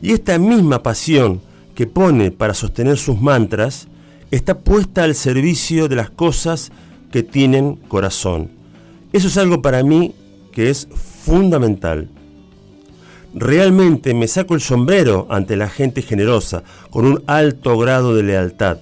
[0.03, 1.41] Y esta misma pasión
[1.75, 3.89] que pone para sostener sus mantras
[4.31, 6.71] está puesta al servicio de las cosas
[7.11, 8.60] que tienen corazón.
[9.13, 10.15] Eso es algo para mí
[10.53, 10.89] que es
[11.25, 12.09] fundamental.
[13.35, 18.79] Realmente me saco el sombrero ante la gente generosa, con un alto grado de lealtad.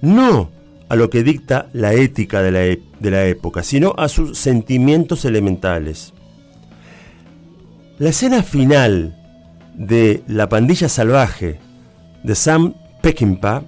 [0.00, 0.50] No
[0.88, 4.36] a lo que dicta la ética de la, e- de la época, sino a sus
[4.38, 6.12] sentimientos elementales.
[7.98, 9.16] La escena final
[9.74, 11.60] de La pandilla salvaje
[12.22, 13.62] de Sam Peckinpah,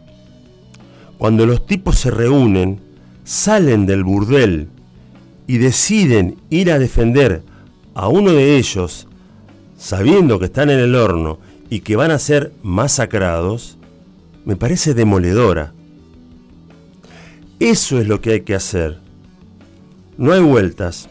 [1.19, 2.81] cuando los tipos se reúnen,
[3.25, 4.69] salen del burdel
[5.47, 7.43] y deciden ir a defender
[7.95, 9.07] a uno de ellos,
[9.77, 11.39] sabiendo que están en el horno
[11.71, 13.79] y que van a ser masacrados,
[14.45, 15.73] me parece demoledora.
[17.61, 18.99] Eso es lo que hay que hacer.
[20.19, 21.09] No hay vueltas.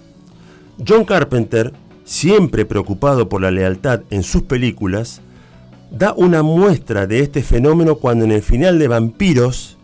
[0.86, 1.74] John Carpenter,
[2.04, 5.22] siempre preocupado por la lealtad en sus películas,
[5.92, 9.78] da una muestra de este fenómeno cuando en el final de Vampiros,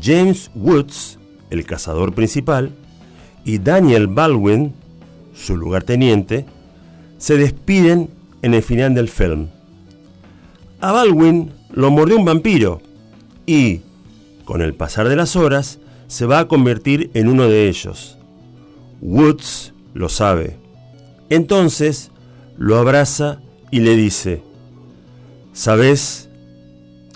[0.00, 1.18] James Woods,
[1.50, 2.72] el cazador principal,
[3.50, 4.72] y Daniel Baldwin,
[5.34, 6.46] su lugarteniente,
[7.18, 8.08] se despiden
[8.42, 9.48] en el final del film.
[10.80, 12.80] A Baldwin lo mordió un vampiro
[13.46, 13.80] y,
[14.44, 18.18] con el pasar de las horas, se va a convertir en uno de ellos.
[19.00, 20.56] Woods lo sabe.
[21.28, 22.12] Entonces
[22.56, 23.40] lo abraza
[23.72, 24.44] y le dice,
[25.52, 26.28] sabes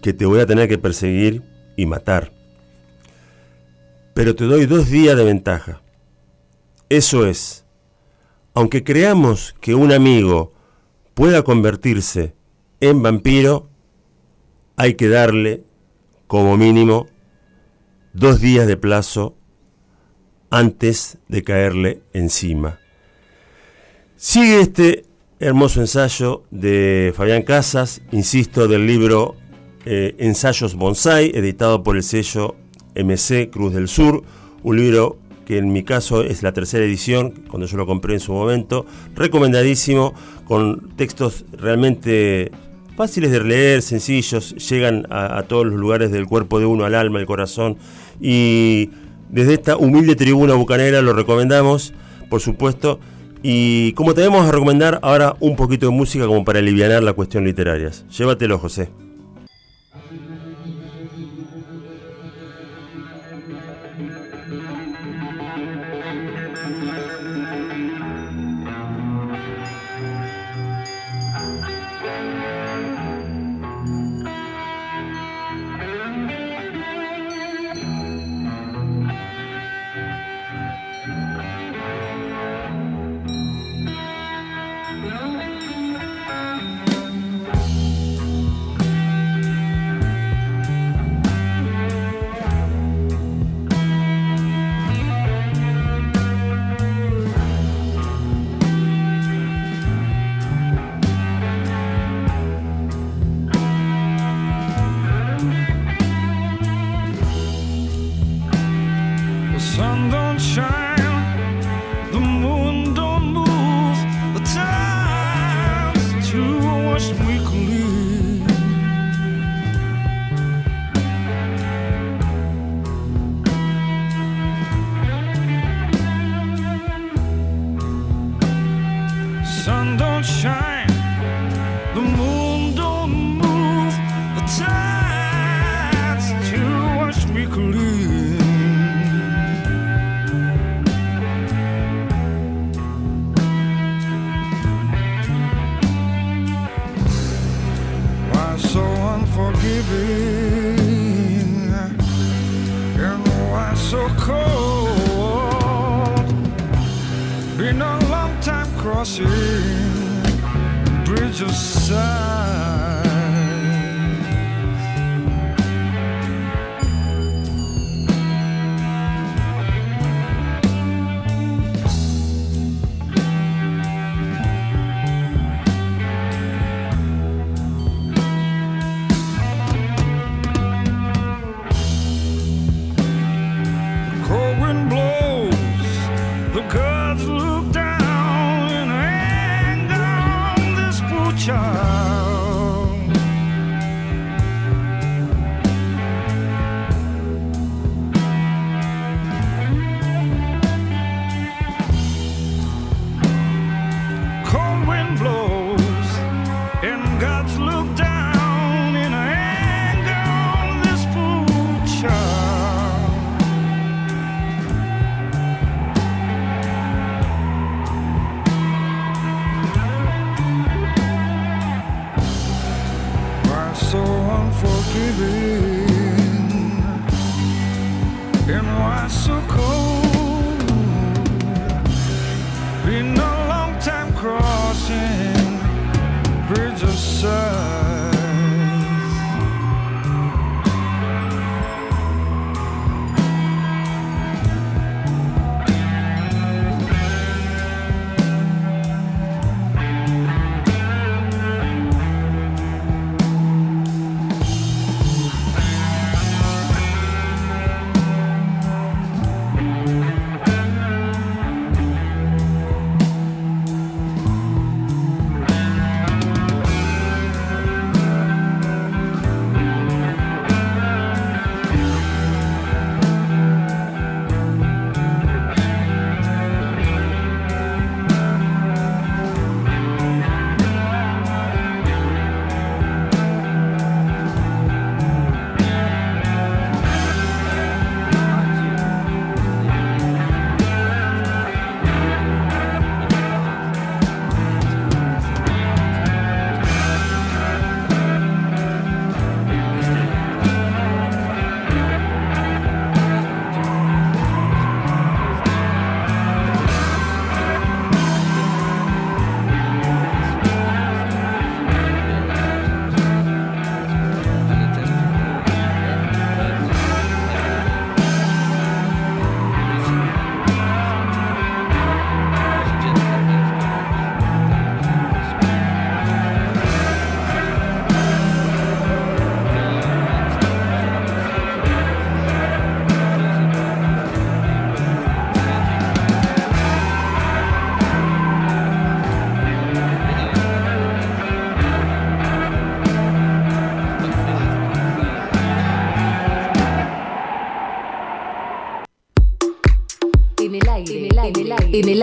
[0.03, 1.43] que te voy a tener que perseguir
[1.77, 2.33] y matar.
[4.15, 5.81] Pero te doy dos días de ventaja.
[6.89, 7.65] Eso es,
[8.55, 10.53] aunque creamos que un amigo
[11.15, 12.35] pueda convertirse
[12.81, 13.69] en vampiro,
[14.77, 15.65] hay que darle,
[16.27, 17.07] como mínimo,
[18.13, 19.37] dos días de plazo
[20.51, 22.79] antes de caerle encima.
[24.17, 25.05] Sigue este
[25.41, 29.37] hermoso ensayo de Fabián Casas, insisto, del libro
[29.85, 32.57] eh, Ensayos Bonsai, editado por el sello
[32.95, 34.23] MC Cruz del Sur,
[34.63, 38.21] un libro que en mi caso es la tercera edición, cuando yo lo compré en
[38.21, 40.15] su momento, recomendadísimo,
[40.45, 42.51] con textos realmente
[42.97, 47.19] fáciles de leer, sencillos, llegan a, todos los lugares del cuerpo de uno, al alma,
[47.19, 47.77] al corazón,
[48.21, 48.91] y
[49.31, 51.93] desde esta humilde tribuna bucanera lo recomendamos,
[52.31, 53.01] por supuesto,
[53.43, 57.45] y como te a recomendar ahora un poquito de música como para aliviar la cuestión
[57.45, 57.91] literaria.
[58.17, 59.04] Llévatelo, José.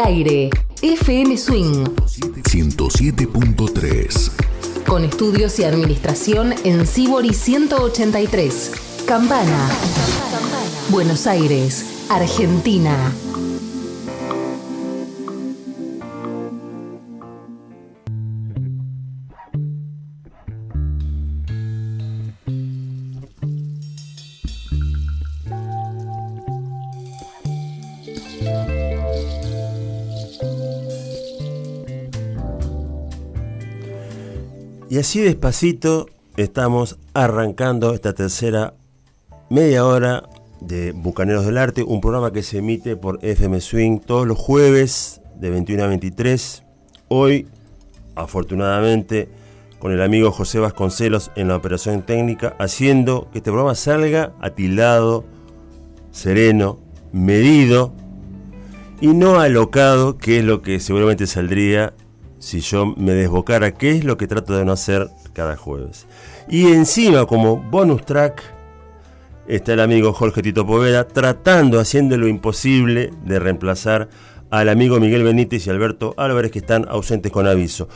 [0.06, 0.50] Aire,
[0.82, 1.84] FM Swing,
[2.44, 4.32] 107.3.
[4.88, 8.72] con estudios y administración en Sibori 183.
[9.08, 9.70] Campana.
[10.90, 13.12] Buenos Aires, Argentina.
[35.02, 38.76] Así despacito estamos arrancando esta tercera
[39.50, 40.30] media hora
[40.60, 45.20] de Bucaneros del Arte, un programa que se emite por FM Swing todos los jueves
[45.38, 46.64] de 21 a 23.
[47.08, 47.48] Hoy,
[48.14, 49.28] afortunadamente,
[49.80, 55.26] con el amigo José Vasconcelos en la operación técnica, haciendo que este programa salga atildado,
[56.12, 56.78] sereno,
[57.12, 57.92] medido
[59.00, 61.96] y no alocado, que es lo que seguramente saldría
[62.42, 66.08] si yo me desbocara, que es lo que trato de no hacer cada jueves.
[66.50, 68.42] Y encima, como bonus track,
[69.48, 74.10] está el amigo Jorge Tito Poveda tratando, haciendo lo imposible de reemplazar
[74.50, 77.88] al amigo Miguel Benítez y Alberto Álvarez que están ausentes con aviso.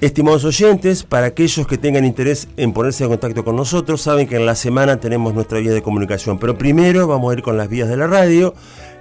[0.00, 4.36] Estimados oyentes, para aquellos que tengan interés en ponerse en contacto con nosotros, saben que
[4.36, 7.68] en la semana tenemos nuestra vía de comunicación, pero primero vamos a ir con las
[7.68, 8.54] vías de la radio,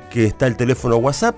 [0.10, 1.38] que está el teléfono WhatsApp,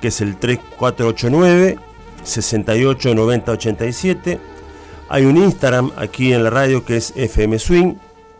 [0.00, 1.91] que es el 3489
[2.24, 4.38] 68 90 87.
[5.08, 7.94] Hay un Instagram aquí en la radio que es FM Swing.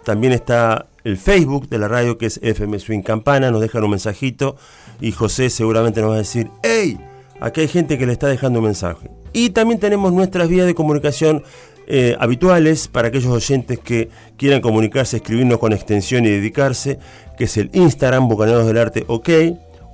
[0.05, 3.51] También está el Facebook de la radio que es FM Swing Campana.
[3.51, 4.57] Nos dejan un mensajito
[5.01, 6.99] y José seguramente nos va a decir, ¡Hey!
[7.41, 9.11] Aquí hay gente que le está dejando un mensaje.
[9.33, 11.43] Y también tenemos nuestras vías de comunicación
[11.89, 17.01] eh, habituales para aquellos oyentes que quieran comunicarse, escribirnos con extensión y dedicarse,
[17.37, 19.29] que es el Instagram Bucaneros del Arte OK,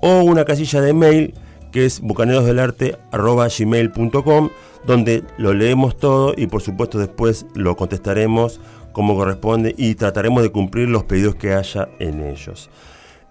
[0.03, 1.35] o una casilla de mail
[1.71, 4.51] que es bucanerosdelarte.gmail.com,
[4.87, 8.61] donde lo leemos todo y por supuesto después lo contestaremos
[8.93, 12.71] como corresponde y trataremos de cumplir los pedidos que haya en ellos.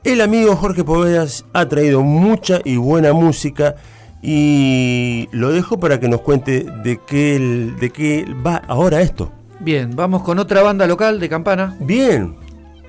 [0.03, 3.75] El amigo Jorge Povedas ha traído mucha y buena música
[4.21, 9.31] y lo dejo para que nos cuente de qué, de qué va ahora esto.
[9.59, 12.35] Bien, vamos con otra banda local de Campana, Bien,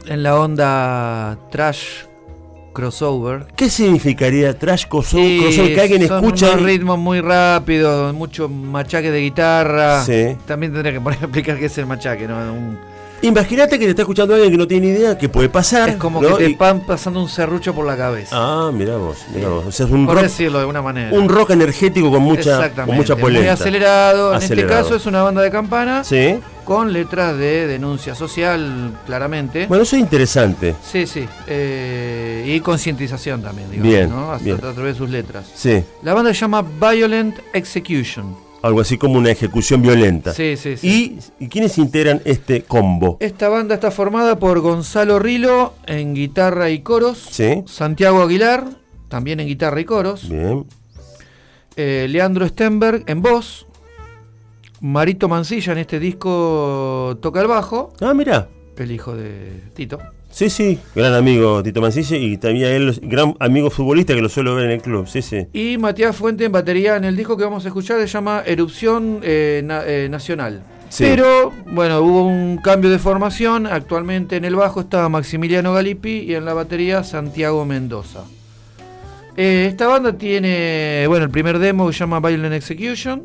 [0.07, 2.05] en la onda trash
[2.79, 3.47] crossover.
[3.57, 5.26] ¿qué significaría trash crossover?
[5.26, 5.74] Sí, crossover?
[5.74, 10.05] que alguien son escucha unos y- ritmos muy rápidos, mucho machaque de guitarra.
[10.05, 10.37] Sí.
[10.47, 12.37] También tendría que poner a explicar qué es el machaque, ¿no?
[12.53, 12.79] Un-
[13.23, 15.89] Imagínate que te está escuchando alguien que no tiene ni idea que puede pasar.
[15.89, 16.37] es como ¿no?
[16.37, 18.31] que te Y- van pasando un serrucho por la cabeza.
[18.33, 19.66] Ah, mira vos, mira vos.
[19.66, 21.12] O sea, es un por rock, decirlo de alguna manera.
[21.12, 23.41] un rock energético con mucha, con mucha polenta.
[23.43, 24.35] Muy acelerado.
[24.35, 26.39] En este caso es una banda de campana Sí.
[26.64, 29.66] con letras de denuncia social, claramente.
[29.66, 30.77] Bueno, eso es interesante.
[30.83, 31.27] Sí, sí.
[31.47, 34.57] eh, y concientización también, digamos, Bien, bien.
[34.57, 35.47] a través de sus letras.
[35.55, 35.83] Sí.
[36.03, 38.47] La banda se llama Violent Execution.
[38.62, 40.32] Algo así como una ejecución violenta.
[40.34, 41.20] Sí, sí, sí.
[41.38, 43.16] ¿Y, y quiénes integran este combo?
[43.20, 47.62] Esta banda está formada por Gonzalo Rilo en guitarra y coros, Sí.
[47.66, 48.64] Santiago Aguilar
[49.09, 50.66] también en guitarra y coros, Bien.
[51.76, 53.64] eh, Leandro Stenberg en voz,
[54.80, 58.48] Marito Mancilla en este disco toca el bajo, Ah, mira.
[58.76, 59.98] el hijo de Tito.
[60.39, 60.78] Sí, sí.
[60.95, 64.70] Gran amigo Tito Mancilla y también él, gran amigo futbolista que lo suelo ver en
[64.70, 65.09] el club.
[65.09, 65.49] Sí, sí.
[65.53, 69.18] Y Matías Fuente en batería en el disco que vamos a escuchar se llama Erupción
[69.24, 70.62] eh, Na- eh, Nacional.
[70.91, 71.03] Sí.
[71.09, 73.66] Pero, bueno, hubo un cambio de formación.
[73.66, 78.22] Actualmente en el bajo está Maximiliano Galippi y en la batería Santiago Mendoza.
[79.36, 83.24] Eh, esta banda tiene, bueno, el primer demo que se llama Violent Execution.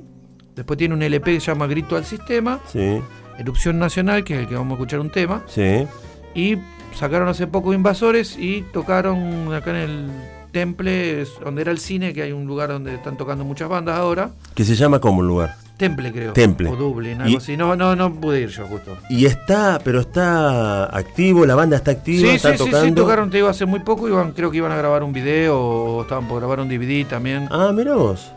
[0.55, 2.59] Después tiene un LP que se llama Grito al Sistema.
[2.71, 2.99] Sí,
[3.37, 5.43] Erupción Nacional, que es el que vamos a escuchar un tema.
[5.47, 5.85] sí.
[6.35, 6.57] Y
[6.95, 10.07] sacaron hace poco Invasores y tocaron acá en el
[10.51, 14.31] Temple, donde era el cine, que hay un lugar donde están tocando muchas bandas ahora.
[14.53, 15.55] Que se llama como un lugar.
[15.77, 16.33] Temple, creo.
[16.33, 16.69] Temple.
[16.69, 17.57] O Dublin, Y- algo así.
[17.57, 18.95] No, no, no pude ir yo justo.
[19.09, 22.85] Y está, pero está activo, la banda está activa, Sí, está sí, sí, tocando.
[22.87, 24.07] sí, tocaron, te digo, hace muy poco.
[24.07, 27.47] Iban, creo que iban a grabar un video o estaban por grabar un DVD también.
[27.49, 27.73] Ah, vos.
[27.73, 28.31] mirá vos.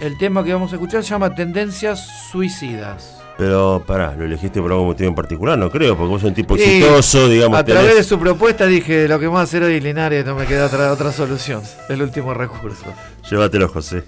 [0.00, 3.13] El tema que vamos a escuchar se llama Tendencias Suicidas.
[3.36, 6.34] Pero pará, lo elegiste por algún motivo en particular, no creo, porque vos sos un
[6.34, 7.58] tipo exitoso, digamos.
[7.58, 10.46] A través tenés- de su propuesta dije, lo que más hacer hoy Linares no me
[10.46, 11.60] queda otra, otra solución.
[11.88, 12.84] El último recurso.
[13.28, 14.04] Llévatelo, José.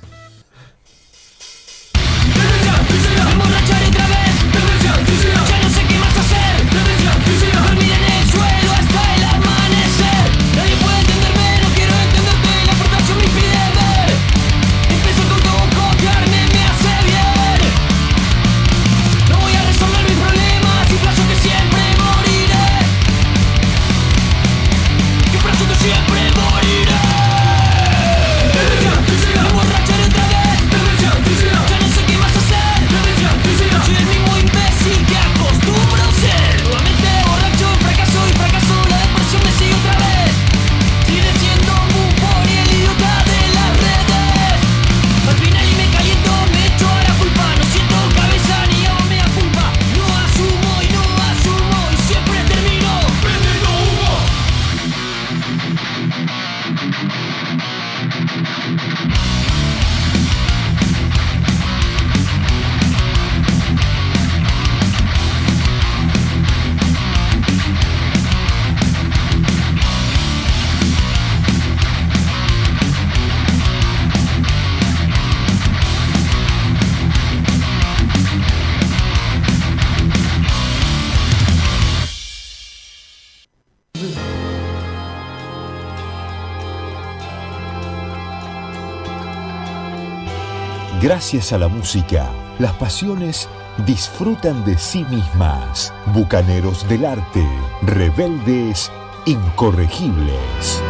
[91.26, 93.48] Gracias a la música, las pasiones
[93.84, 95.92] disfrutan de sí mismas.
[96.14, 97.44] Bucaneros del arte,
[97.82, 98.92] rebeldes,
[99.24, 100.84] incorregibles.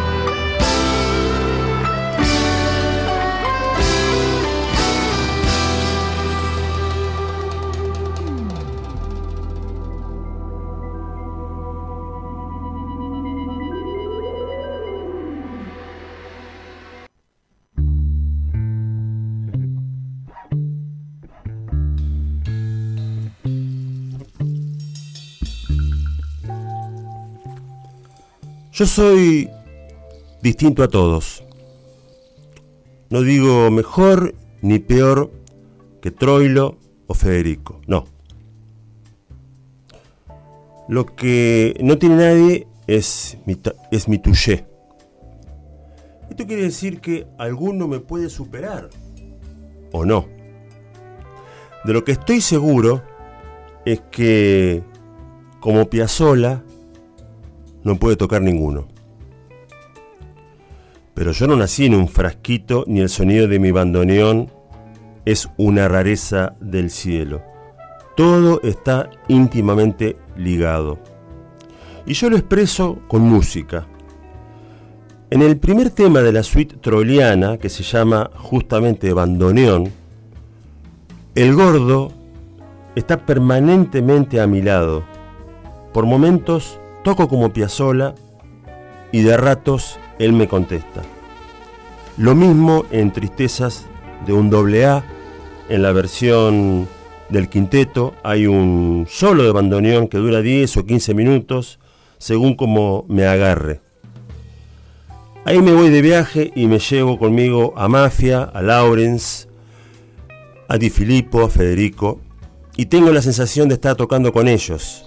[28.76, 29.48] Yo soy
[30.42, 31.42] distinto a todos.
[33.08, 35.30] No digo mejor ni peor
[36.02, 36.76] que Troilo
[37.06, 38.04] o Federico, no.
[40.90, 43.58] Lo que no tiene nadie es mi,
[43.92, 44.66] es mi touché.
[46.28, 48.90] Esto quiere decir que alguno me puede superar,
[49.90, 50.26] o no.
[51.86, 53.02] De lo que estoy seguro
[53.86, 54.82] es que,
[55.60, 56.62] como Piazzolla,
[57.86, 58.88] no puede tocar ninguno.
[61.14, 64.50] Pero yo no nací en un frasquito ni el sonido de mi bandoneón
[65.24, 67.42] es una rareza del cielo.
[68.16, 70.98] Todo está íntimamente ligado.
[72.06, 73.86] Y yo lo expreso con música.
[75.30, 79.92] En el primer tema de la suite troliana, que se llama justamente Bandoneón,
[81.36, 82.12] el gordo
[82.96, 85.04] está permanentemente a mi lado.
[85.92, 88.16] Por momentos toco como Piazzolla
[89.12, 91.02] y de ratos él me contesta.
[92.16, 93.86] Lo mismo en Tristezas
[94.26, 95.04] de un doble A,
[95.68, 96.88] en la versión
[97.28, 101.78] del quinteto hay un solo de bandoneón que dura 10 o 15 minutos,
[102.18, 103.82] según como me agarre.
[105.44, 109.46] Ahí me voy de viaje y me llevo conmigo a Mafia, a Lawrence,
[110.66, 112.20] a Di Filippo, a Federico,
[112.76, 115.05] y tengo la sensación de estar tocando con ellos.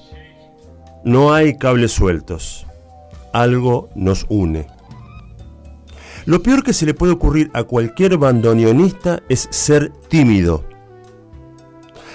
[1.03, 2.67] No hay cables sueltos.
[3.31, 4.67] Algo nos une.
[6.25, 10.65] Lo peor que se le puede ocurrir a cualquier bandoneonista es ser tímido.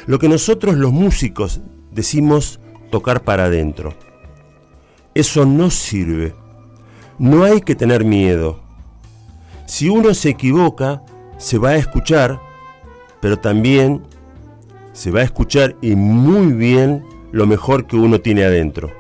[0.07, 3.95] Lo que nosotros los músicos decimos tocar para adentro.
[5.15, 6.35] Eso no sirve.
[7.19, 8.61] No hay que tener miedo.
[9.67, 11.03] Si uno se equivoca,
[11.39, 12.39] se va a escuchar,
[13.21, 14.03] pero también
[14.93, 17.05] se va a escuchar y muy bien
[17.35, 18.93] lo mejor que uno tiene adentro.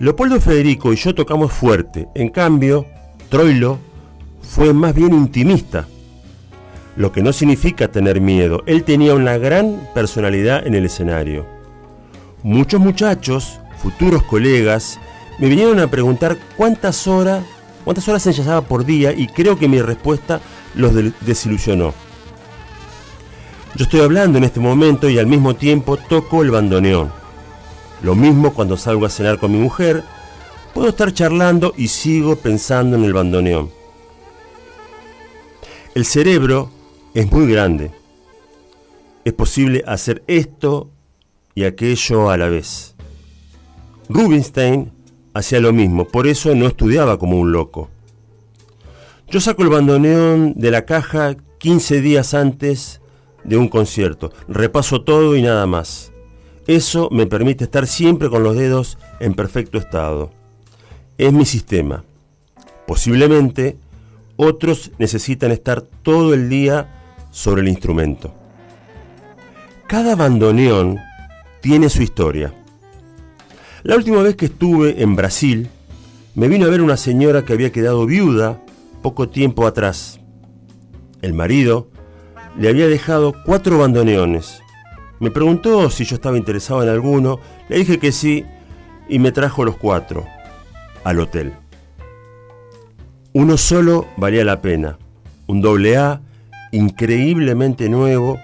[0.00, 2.86] Leopoldo Federico y yo tocamos fuerte, en cambio,
[3.28, 3.78] Troilo
[4.42, 5.86] fue más bien intimista,
[6.96, 8.64] lo que no significa tener miedo.
[8.66, 11.46] Él tenía una gran personalidad en el escenario.
[12.42, 14.98] Muchos muchachos, futuros colegas,
[15.38, 17.44] me vinieron a preguntar cuántas horas,
[17.84, 20.40] cuántas horas ensayaba por día y creo que mi respuesta
[20.74, 21.94] los desilusionó.
[23.76, 27.10] Yo estoy hablando en este momento y al mismo tiempo toco el bandoneón.
[28.02, 30.04] Lo mismo cuando salgo a cenar con mi mujer,
[30.72, 33.70] puedo estar charlando y sigo pensando en el bandoneón.
[35.96, 36.70] El cerebro
[37.14, 37.90] es muy grande.
[39.24, 40.90] Es posible hacer esto
[41.56, 42.94] y aquello a la vez.
[44.08, 44.92] Rubinstein
[45.32, 47.90] hacía lo mismo, por eso no estudiaba como un loco.
[49.28, 53.00] Yo saco el bandoneón de la caja 15 días antes
[53.44, 56.12] de un concierto, repaso todo y nada más.
[56.66, 60.30] Eso me permite estar siempre con los dedos en perfecto estado.
[61.18, 62.04] Es mi sistema.
[62.86, 63.76] Posiblemente
[64.36, 68.34] otros necesitan estar todo el día sobre el instrumento.
[69.86, 70.98] Cada bandoneón
[71.60, 72.52] tiene su historia.
[73.82, 75.68] La última vez que estuve en Brasil,
[76.34, 78.60] me vino a ver una señora que había quedado viuda
[79.02, 80.20] poco tiempo atrás.
[81.20, 81.90] El marido
[82.56, 84.62] le había dejado cuatro bandoneones.
[85.20, 88.44] Me preguntó si yo estaba interesado en alguno, le dije que sí
[89.08, 90.26] y me trajo los cuatro
[91.04, 91.52] al hotel.
[93.32, 94.98] Uno solo valía la pena,
[95.46, 96.20] un doble A
[96.72, 98.38] increíblemente nuevo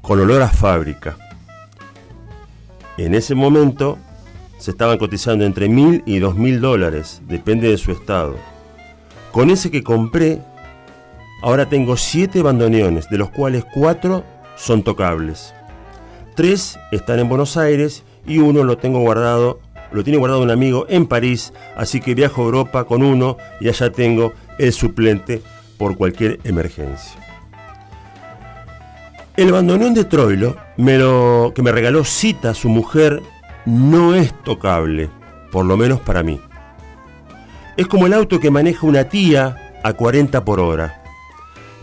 [0.00, 1.16] con olor a fábrica.
[2.96, 3.98] En ese momento
[4.58, 8.36] se estaban cotizando entre mil y dos mil dólares, depende de su estado.
[9.32, 10.40] Con ese que compré,
[11.42, 14.24] ahora tengo siete bandoneones, de los cuales cuatro
[14.56, 15.54] son tocables.
[16.34, 19.60] Tres están en Buenos Aires y uno lo tengo guardado,
[19.92, 23.68] lo tiene guardado un amigo en París, así que viajo a Europa con uno y
[23.68, 25.42] allá tengo el suplente
[25.78, 27.20] por cualquier emergencia.
[29.36, 33.22] El bandoneón de Troilo, me lo, que me regaló Cita, su mujer,
[33.66, 35.10] no es tocable,
[35.52, 36.40] por lo menos para mí.
[37.76, 41.02] Es como el auto que maneja una tía a 40 por hora.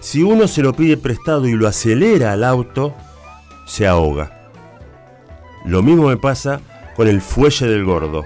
[0.04, 2.94] Si uno se lo pide prestado y lo acelera al auto,
[3.66, 4.52] se ahoga.
[5.64, 6.60] Lo mismo me pasa
[6.98, 8.26] con el fuelle del gordo.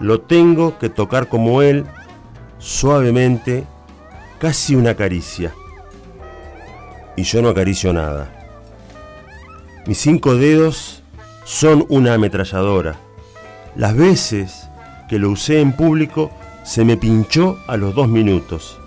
[0.00, 1.84] Lo tengo que tocar como él,
[2.56, 3.66] suavemente,
[4.38, 5.52] casi una caricia.
[7.16, 8.48] Y yo no acaricio nada.
[9.86, 11.02] Mis cinco dedos
[11.44, 12.96] son una ametralladora.
[13.76, 14.70] Las veces
[15.06, 16.30] que lo usé en público
[16.64, 18.80] se me pinchó a los dos minutos.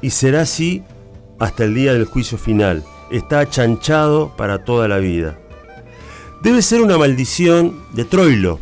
[0.00, 0.82] Y será así
[1.42, 2.84] hasta el día del juicio final.
[3.10, 5.40] Está achanchado para toda la vida.
[6.40, 8.60] Debe ser una maldición de Troilo.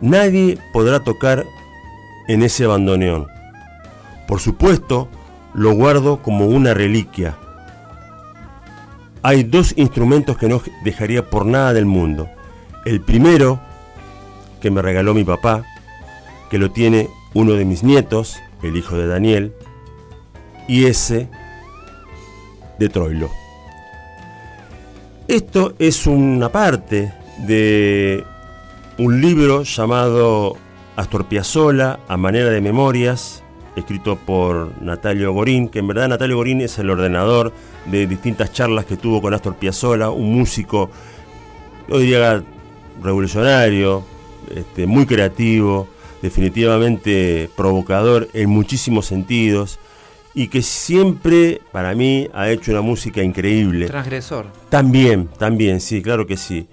[0.00, 1.46] Nadie podrá tocar
[2.26, 3.28] en ese bandoneón.
[4.26, 5.08] Por supuesto,
[5.54, 7.36] lo guardo como una reliquia.
[9.22, 12.28] Hay dos instrumentos que no dejaría por nada del mundo.
[12.84, 13.60] El primero,
[14.60, 15.64] que me regaló mi papá,
[16.50, 19.54] que lo tiene uno de mis nietos, el hijo de Daniel,
[20.66, 21.28] y ese
[22.82, 23.30] de Troilo.
[25.28, 27.12] Esto es una parte
[27.46, 28.24] de
[28.98, 30.56] un libro llamado
[30.96, 33.42] Astor Piazzolla a manera de memorias,
[33.76, 37.52] escrito por Natalio Gorín, que en verdad Natalio Gorín es el ordenador
[37.86, 40.90] de distintas charlas que tuvo con Astor Piazzolla, un músico,
[41.88, 42.42] yo diría
[43.00, 44.02] revolucionario,
[44.54, 45.86] este, muy creativo,
[46.20, 49.78] definitivamente provocador en muchísimos sentidos
[50.34, 53.86] y que siempre para mí ha hecho una música increíble.
[53.86, 54.46] Transgresor.
[54.68, 56.66] También, también, sí, claro que sí.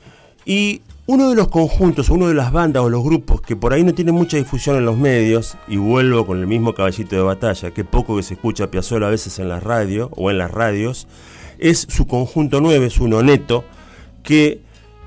[0.45, 3.83] Y uno de los conjuntos, uno de las bandas o los grupos que por ahí
[3.83, 7.71] no tienen mucha difusión en los medios, y vuelvo con el mismo caballito de batalla,
[7.71, 10.51] que poco que se escucha a Piazzolla a veces en la radio o en las
[10.51, 11.07] radios,
[11.57, 13.65] es su conjunto 9, su noneto,
[14.23, 14.61] que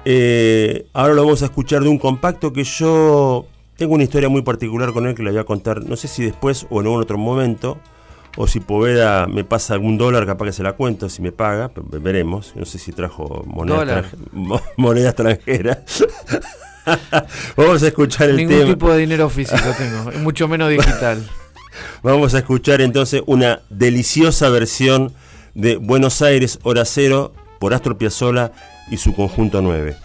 [0.05, 3.47] eh, ahora lo vamos a escuchar de un compacto que yo
[3.77, 6.25] tengo una historia muy particular con él que le voy a contar, no sé si
[6.25, 7.79] después o en algún otro momento,
[8.37, 11.71] o si Poveda me pasa algún dólar, capaz que se la cuento, si me paga,
[11.75, 12.53] veremos.
[12.57, 14.05] No sé si trajo moneda,
[14.77, 15.85] moneda extranjera.
[17.57, 21.25] Vamos a escuchar el Ningún tipo de dinero físico tengo, mucho menos digital.
[22.03, 25.13] Vamos a escuchar entonces una deliciosa versión
[25.55, 28.53] de Buenos Aires, Hora Cero, por Astro Piazzolla
[28.91, 29.97] y su conjunto 9.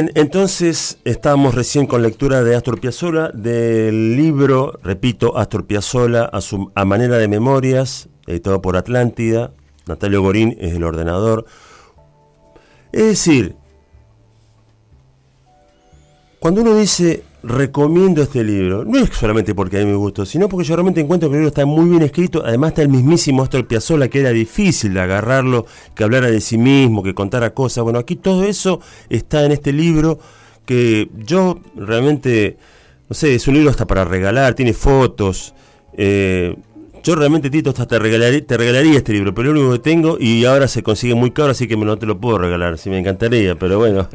[0.00, 6.40] Bien, entonces estábamos recién con lectura de Astor Piazzolla del libro, repito, Astor Piazzolla a,
[6.74, 9.52] a manera de memorias, editado por Atlántida.
[9.86, 11.44] Natalio Gorín es el ordenador.
[12.92, 13.56] Es decir,
[16.38, 20.48] cuando uno dice recomiendo este libro, no es solamente porque a mí me gustó, sino
[20.48, 23.42] porque yo realmente encuentro que el libro está muy bien escrito, además está el mismísimo
[23.42, 27.84] Astor Piazzolla, que era difícil de agarrarlo, que hablara de sí mismo, que contara cosas,
[27.84, 30.18] bueno, aquí todo eso está en este libro,
[30.66, 32.58] que yo realmente,
[33.08, 35.54] no sé, es un libro hasta para regalar, tiene fotos,
[35.94, 36.56] eh,
[37.02, 39.78] yo realmente, Tito, hasta te regalaría, te regalaría este libro, pero es lo único que
[39.90, 42.90] tengo y ahora se consigue muy caro, así que no te lo puedo regalar, si
[42.90, 44.08] me encantaría, pero bueno.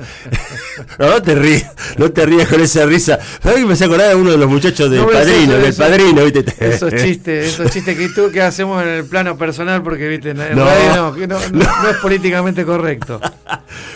[1.00, 3.20] no, no te rías, no te rías con esa risa.
[3.42, 5.66] ¿Sabes que me hace acordar de uno de los muchachos del No, eso- padrino, del
[5.66, 6.46] eso- padrino, ¿viste?
[6.60, 10.38] Esos chistes, esos chistes que tú que hacemos en el plano personal, porque viste, en
[10.38, 10.66] No.
[10.66, 13.20] radio no, que no, no- no es políticamente correcto.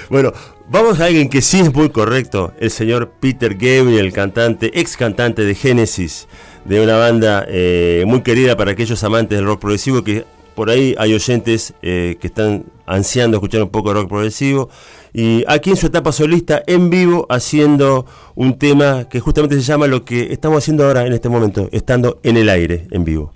[0.10, 0.34] Bueno,
[0.70, 5.44] vamos a alguien que sí es muy correcto, el señor Peter Gabriel, cantante, ex cantante
[5.44, 6.28] de Genesis,
[6.70, 10.24] de una banda eh, muy querida para aquellos amantes del rock progresivo, que
[10.54, 14.70] por ahí hay oyentes eh, que están ansiando escuchar un poco de rock progresivo.
[15.12, 18.06] Y aquí en su etapa solista, en vivo, haciendo
[18.36, 22.20] un tema que justamente se llama lo que estamos haciendo ahora en este momento, estando
[22.22, 23.34] en el aire, en vivo.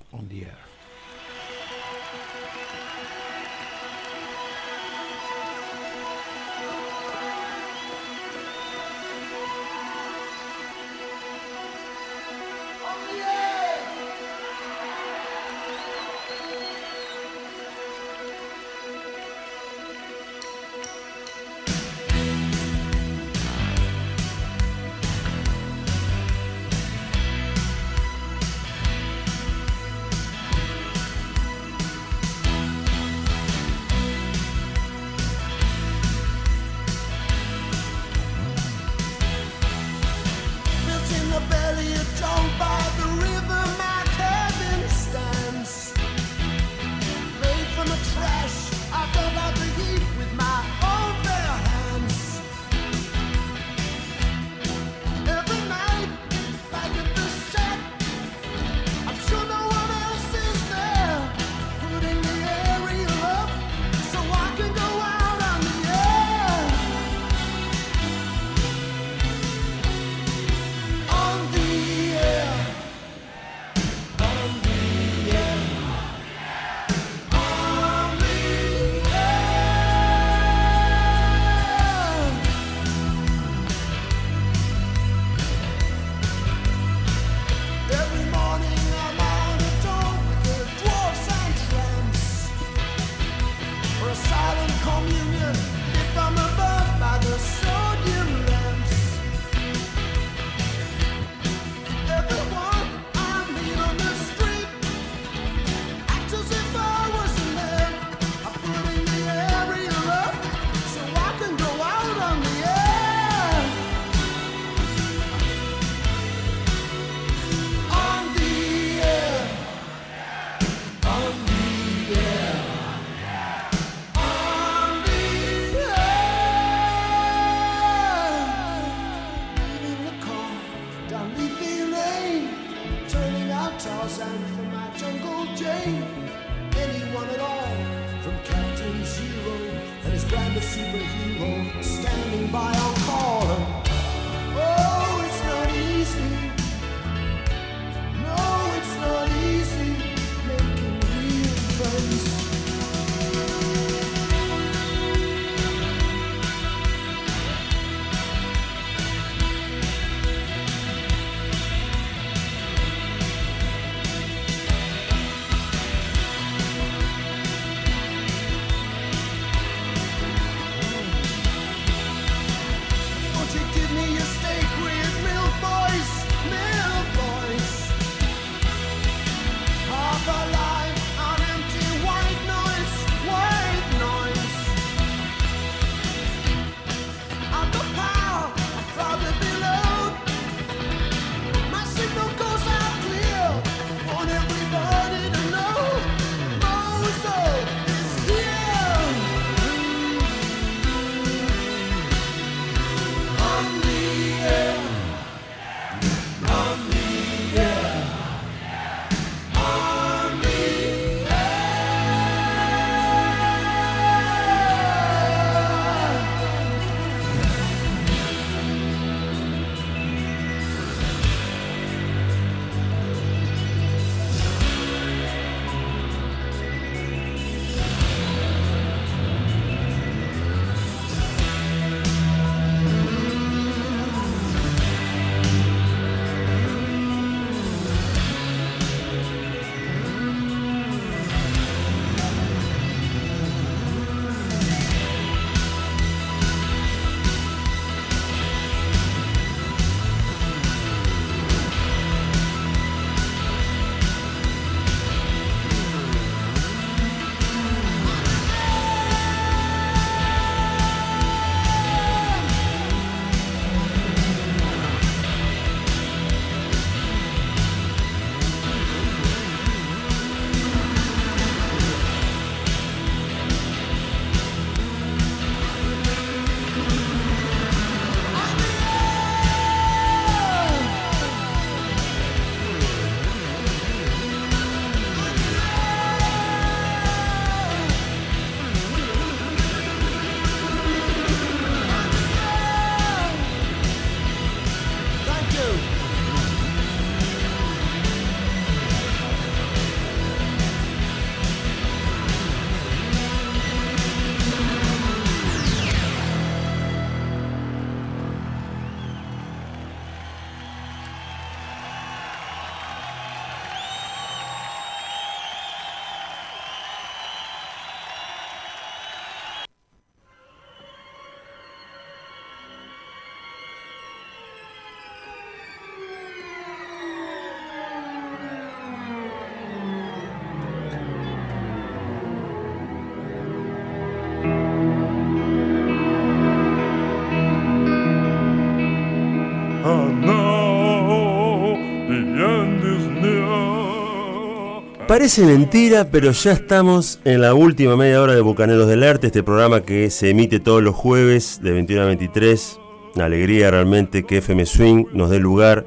[345.13, 349.43] Parece mentira, pero ya estamos en la última media hora de Bucaneros del Arte, este
[349.43, 352.79] programa que se emite todos los jueves de 21 a 23.
[353.13, 355.85] Una alegría realmente que FM Swing nos dé lugar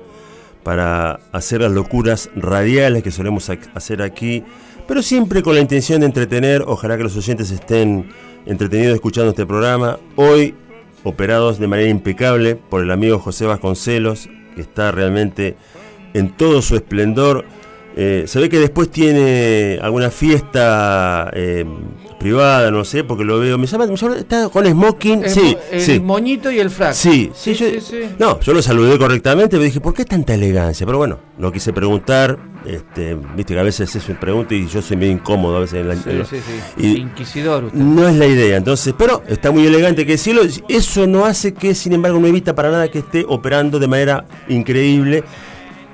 [0.63, 4.45] para hacer las locuras radiales que solemos ac- hacer aquí,
[4.87, 6.63] pero siempre con la intención de entretener.
[6.65, 8.09] Ojalá que los oyentes estén
[8.47, 9.99] entretenidos escuchando este programa.
[10.15, 10.55] Hoy,
[11.03, 15.57] operados de manera impecable por el amigo José Vasconcelos, que está realmente
[16.15, 17.45] en todo su esplendor.
[17.99, 21.65] Eh, se ve que después tiene alguna fiesta eh,
[22.21, 23.57] privada, no sé, porque lo veo.
[23.57, 25.25] Me llama, me llama- está con smoking.
[25.25, 26.01] El, sí, el sí.
[26.01, 26.93] moñito y el frac.
[26.93, 28.01] Sí, sí, sí, yo, sí.
[28.19, 30.85] No, yo lo saludé correctamente, pero dije, ¿por qué tanta elegancia?
[30.85, 32.39] Pero bueno, no quise preguntar.
[32.67, 35.81] Este, Viste que a veces eso me pregunta y yo soy medio incómodo a veces
[35.81, 36.87] en la Sí, en sí, sí.
[36.87, 37.79] y- Inquisidor usted.
[37.79, 40.43] no es la idea, entonces, pero está muy elegante que decirlo.
[40.69, 44.25] Eso no hace que, sin embargo, no evita para nada que esté operando de manera
[44.49, 45.23] increíble.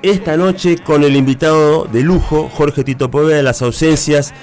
[0.03, 4.33] Esta noche con el invitado de lujo, Jorge Tito Poveda, las ausencias,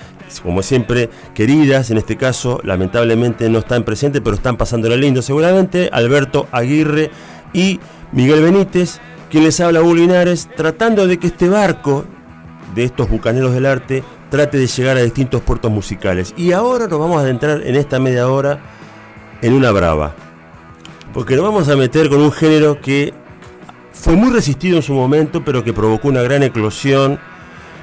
[0.42, 5.90] como siempre, queridas, en este caso, lamentablemente no están presentes, pero están pasándola lindo seguramente,
[5.92, 7.10] Alberto Aguirre
[7.52, 7.78] y
[8.10, 9.00] Miguel Benítez,
[9.30, 12.06] quien les habla Hugo Linares, tratando de que este barco
[12.74, 16.32] de estos bucaneros del arte trate de llegar a distintos puertos musicales.
[16.38, 18.60] Y ahora nos vamos a adentrar en esta media hora
[19.42, 20.14] en una brava.
[21.12, 23.12] Porque nos vamos a meter con un género que
[24.00, 27.18] fue muy resistido en su momento, pero que provocó una gran eclosión,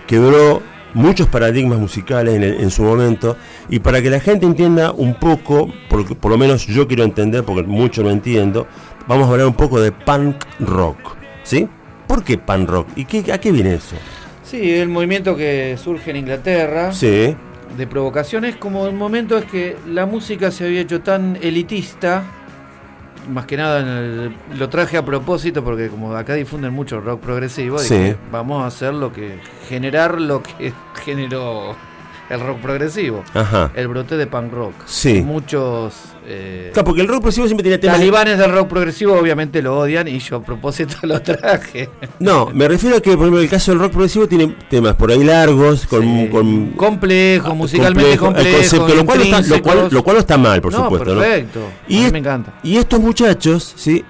[0.07, 0.61] quebró
[0.93, 3.37] muchos paradigmas musicales en, el- en su momento.
[3.69, 7.43] Y para que la gente entienda un poco, porque por lo menos yo quiero entender,
[7.43, 8.67] porque mucho no entiendo,
[9.07, 10.97] vamos a hablar un poco de punk rock.
[11.43, 11.67] ¿Sí?
[12.07, 12.87] ¿Por qué punk rock?
[12.95, 13.95] ¿Y qué, a qué viene eso?
[14.43, 17.35] Sí, el movimiento que surge en Inglaterra Sí.
[17.77, 22.23] de provocaciones, como el momento es que la música se había hecho tan elitista,
[23.29, 27.19] más que nada en el- lo traje a propósito porque como acá difunden mucho rock
[27.21, 27.93] progresivo, Sí.
[27.95, 30.73] dije, vamos a hacer lo que generar lo que
[31.05, 31.75] generó
[32.29, 33.71] el rock progresivo, Ajá.
[33.75, 34.73] el brote de punk rock.
[34.85, 35.21] Sí.
[35.21, 35.93] Muchos
[36.29, 37.95] eh, Claro, porque el rock progresivo siempre tiene temas.
[37.97, 41.89] talibanes del rock progresivo obviamente lo odian y yo a propósito lo traje.
[42.19, 45.09] No, me refiero a que, por ejemplo, el caso del rock progresivo tiene temas por
[45.09, 46.01] ahí largos, con.
[46.01, 46.27] Sí.
[46.29, 49.93] con complejo, musicalmente complejo, el concepto, lo, cual no está, lo, cual, intrínsecos.
[49.93, 51.13] lo cual no está mal, por no, supuesto.
[51.15, 51.21] ¿no?
[51.21, 51.59] perfecto.
[51.87, 52.53] Y a mí es- me encanta.
[52.61, 54.03] Y estos muchachos, ¿sí?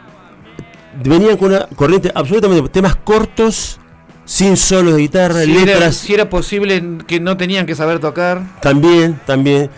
[1.04, 2.70] Venían con una corriente absolutamente.
[2.70, 3.80] temas cortos,
[4.28, 5.96] sin solos de guitarra, Si era, letras.
[5.96, 8.44] si era posible que no tenían que saber tocar.
[8.62, 9.70] También, también.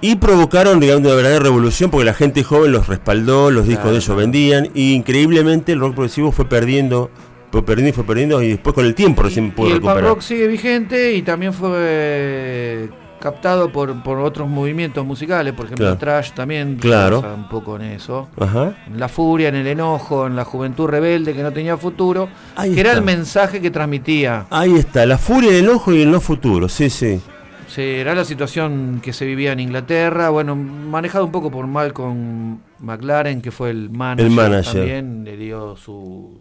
[0.00, 3.90] Y provocaron, digamos, una verdadera revolución porque la gente joven los respaldó, los discos Claro,
[3.92, 4.20] de ellos claro.
[4.20, 4.68] vendían.
[4.74, 7.10] Y increíblemente el rock progresivo fue perdiendo,
[7.52, 8.42] fue perdiendo y fue perdiendo.
[8.42, 10.04] Y después con el tiempo recién y, pudo y el recuperar.
[10.04, 15.92] rock sigue vigente y también fue captado por, por otros movimientos musicales, por ejemplo, Claro.
[15.94, 17.20] el trash también Claro.
[17.36, 18.28] un poco en eso.
[18.38, 18.74] Ajá.
[18.86, 22.74] En la furia, en el enojo, en la juventud rebelde que no tenía futuro, Ahí
[22.74, 24.46] que era el mensaje que transmitía.
[24.50, 27.20] Ahí está, la furia del ojo y el no futuro, sí, sí.
[27.66, 32.58] Sí, era la situación que se vivía en Inglaterra, bueno, manejado un poco por Malcolm
[32.78, 34.72] McLaren, que fue el manager, El manager.
[34.74, 36.40] también, le dio su,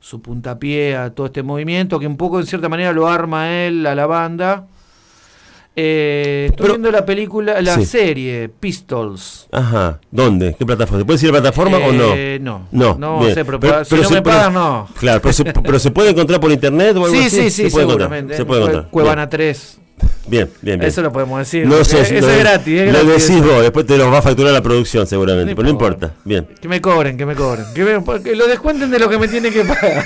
[0.00, 3.86] su puntapié a todo este movimiento, que un poco en cierta manera lo arma él,
[3.86, 4.66] a la banda.
[5.80, 7.84] Eh, estoy Pero- viendo la película, la Sí.
[7.86, 9.46] serie Pistols.
[9.52, 10.56] Ajá, ¿dónde?
[10.58, 10.98] ¿Qué plataforma?
[11.02, 12.14] ¿Se puede decir la plataforma o no?
[12.16, 13.34] Eh, no, No, no bien.
[13.34, 14.88] sé, pero, pa- si no se me pagan, no.
[14.98, 17.30] Claro, pero se, pero se puede encontrar por internet o algo Sí, así.
[17.42, 18.36] sí, sí, se puede encontrar.
[18.36, 18.88] Se puede encontrar.
[18.90, 19.78] Cuevana 3.
[20.26, 20.82] Bien, bien, bien.
[20.88, 21.64] Eso lo podemos decir.
[21.66, 23.52] no sé, eso es gratis, es Lo gratis decís eso.
[23.54, 26.06] vos, después te lo va a facturar la producción seguramente, No pero no importa.
[26.06, 26.22] importa.
[26.24, 26.46] Bien.
[26.60, 27.64] Que me cobren, que me cobren.
[27.74, 30.04] Que, me- que lo descuenten de lo que me tienen que pagar.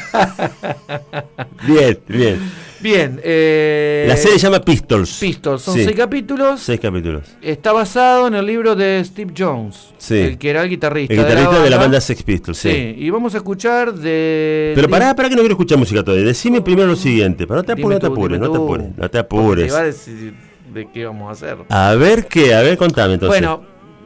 [1.67, 2.41] Bien, bien.
[2.83, 3.21] Bien.
[3.23, 5.19] eh, La serie se llama Pistols.
[5.21, 5.63] Pistols.
[5.63, 5.85] Son Sí.
[5.85, 6.61] seis capítulos.
[6.61, 7.23] Seis capítulos.
[7.41, 9.95] Está basado en el libro de Steve Jones.
[9.99, 10.19] Sí.
[10.19, 11.15] El que era el guitarrista.
[11.15, 12.71] El guitarrista de la banda Sex Pistols, Sí.
[12.71, 12.95] sí.
[12.99, 14.73] Y vamos a escuchar de.
[14.75, 16.27] Pero pará, pará que no quiero escuchar música todavía.
[16.27, 17.47] Decime primero lo siguiente.
[17.47, 18.87] Pero no te apures, no te apures, no te apures.
[18.89, 19.67] No te Porque apures.
[19.69, 20.35] Te va a decir
[20.75, 21.59] de qué vamos a hacer.
[21.69, 23.41] A ver qué, a ver, contame entonces.
[23.41, 23.63] Bueno,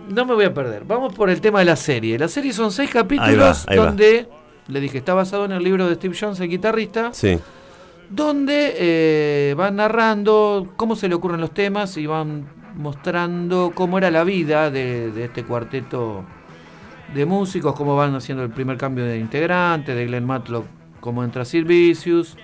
[0.08, 0.84] no me voy a perder.
[0.84, 2.18] Vamos por el tema de la serie.
[2.18, 3.74] La serie son seis Ahí va, capítulos va.
[3.76, 4.28] donde,
[4.68, 7.38] le dije, está basado en el libro de Steve Jones, el guitarrista, Sí.
[8.10, 12.46] Donde eh, van narrando cómo se le ocurren los temas y van
[12.76, 16.24] mostrando cómo era la vida de, de este cuarteto
[17.14, 20.66] de músicos, cómo van haciendo el primer cambio de integrante, de Glenn Matlock,
[21.00, 22.36] cómo entra Sid Vicious.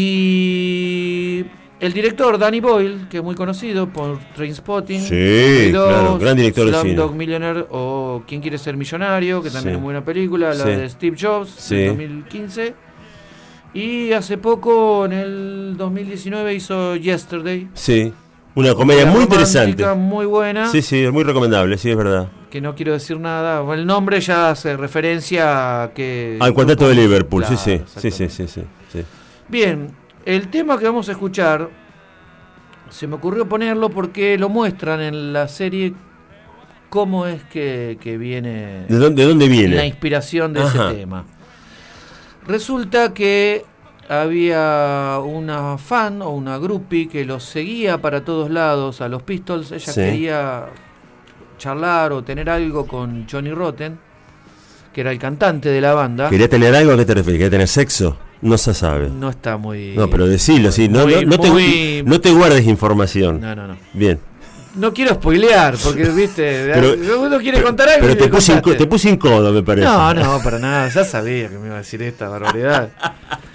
[0.00, 1.44] Y
[1.80, 6.72] el director Danny Boyle, que es muy conocido por Trainspotting, Sí, claro, gran director de
[6.72, 6.82] cine.
[6.94, 9.76] Slumdog Millionaire o Quién quiere ser millonario, que también Sí.
[9.76, 10.70] es muy buena película, la Sí.
[10.70, 11.74] de Steve Jobs, Sí.
[11.76, 12.74] del 2015.
[13.78, 17.68] Y hace poco, en el 2019, hizo Yesterday.
[17.74, 18.12] Sí.
[18.56, 19.86] Una comedia muy interesante.
[19.94, 20.68] Muy buena.
[20.68, 22.28] Sí, sí, es muy recomendable, sí, es verdad.
[22.50, 23.62] Que no quiero decir nada.
[23.72, 26.38] El nombre ya hace referencia a que.
[26.40, 28.64] Al cuarteto de Liverpool, Claro, sí, sí, sí, sí, sí.
[29.46, 29.92] Bien.
[30.24, 31.70] El tema que vamos a escuchar,
[32.90, 35.94] se me ocurrió ponerlo porque lo muestran en la serie
[36.88, 39.86] cómo es que, que viene ¿De dónde, de dónde la viene?
[39.86, 40.88] inspiración de Ajá.
[40.88, 41.24] ese tema.
[42.48, 43.64] Resulta que
[44.08, 49.70] había una fan o una groupie que los seguía para todos lados a los Pistols.
[49.70, 50.00] Ella Sí.
[50.00, 50.64] quería
[51.58, 53.98] charlar o tener algo con Johnny Rotten,
[54.94, 56.30] que era el cantante de la banda.
[56.30, 56.92] ¿Quería tener algo?
[56.92, 57.38] ¿A qué te refieres?
[57.38, 58.16] ¿Quería tener sexo?
[58.40, 59.10] No se sabe.
[59.10, 59.94] No está muy.
[59.96, 60.88] No, pero decilo, sí.
[60.88, 63.40] No, muy- no, no te, muy- no te guardes información.
[63.40, 63.76] No, no, no.
[63.92, 64.20] Bien.
[64.78, 68.02] No quiero spoilear, porque, viste, Pero- uno quiere contar algo.
[68.02, 69.86] Pero y te puse, te puse incómodo, me parece.
[69.86, 70.88] No, no, para nada.
[70.88, 72.90] Ya sabía que me iba a decir esta barbaridad.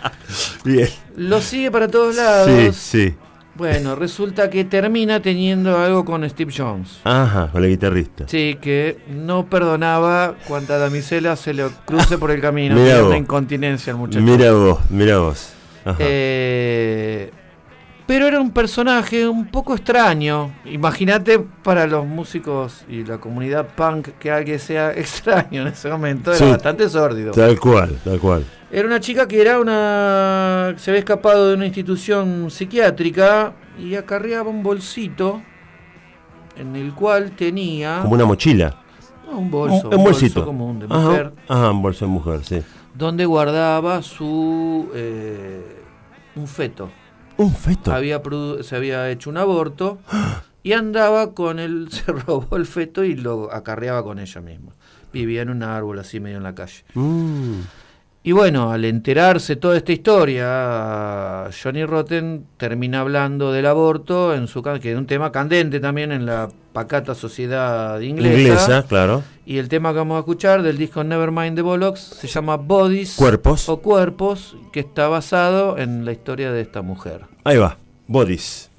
[0.64, 0.90] Bien.
[1.16, 2.50] Lo sigue para todos lados.
[2.50, 3.16] Sí, sí.
[3.56, 7.00] Bueno, resulta que termina teniendo algo con Steve Jones.
[7.04, 8.26] Ajá, con la guitarrista.
[8.28, 12.76] Sí, que no perdonaba cuanta damisela se le cruce por el camino.
[12.80, 13.08] Vos.
[13.08, 14.22] una incontinencia el muchacho.
[14.26, 15.50] Mira vos, mira vos.
[15.86, 15.98] Ajá.
[16.00, 17.30] Eh,
[18.06, 20.52] pero era un personaje un poco extraño.
[20.66, 26.32] Imagínate para los músicos y la comunidad punk que alguien sea extraño en ese momento.
[26.32, 26.52] Era Sí.
[26.52, 27.32] bastante sórdido.
[27.32, 28.46] Tal cual, tal cual.
[28.72, 30.74] Era una chica que era una.
[30.78, 35.42] se había escapado de una institución psiquiátrica y acarreaba un bolsito
[36.58, 38.00] en el cual tenía.
[38.02, 38.76] Como una mochila.
[39.30, 39.90] no, un bolso.
[39.90, 40.40] un, un bolsito.
[40.42, 41.32] bolso común de Ajá, mujer.
[41.48, 42.62] Ajá, un bolso de mujer, sí.
[42.96, 44.90] Donde guardaba su.
[44.94, 45.80] eh,
[46.36, 46.90] un feto.
[47.38, 47.94] Un feto.
[47.94, 48.22] Había
[48.62, 50.00] se había hecho un aborto
[50.64, 51.88] y andaba con él.
[51.92, 54.74] Se robó el feto y lo acarreaba con ella misma.
[55.12, 56.84] Vivía en un árbol así medio en la calle.
[56.96, 57.62] Mm.
[58.26, 64.64] Y bueno, al enterarse toda esta historia, Johnny Rotten termina hablando del aborto en su
[64.64, 68.40] que es un tema candente también en la pacata sociedad inglesa.
[68.40, 69.24] Inglesa, claro.
[69.46, 73.16] Y el tema que vamos a escuchar del disco Nevermind the Bollocks se llama Bodies
[73.18, 73.68] Cuerpos.
[73.68, 77.24] o Cuerpos, que está basado en la historia de esta mujer.
[77.44, 77.78] Ahí va.
[78.08, 78.70] Bodies.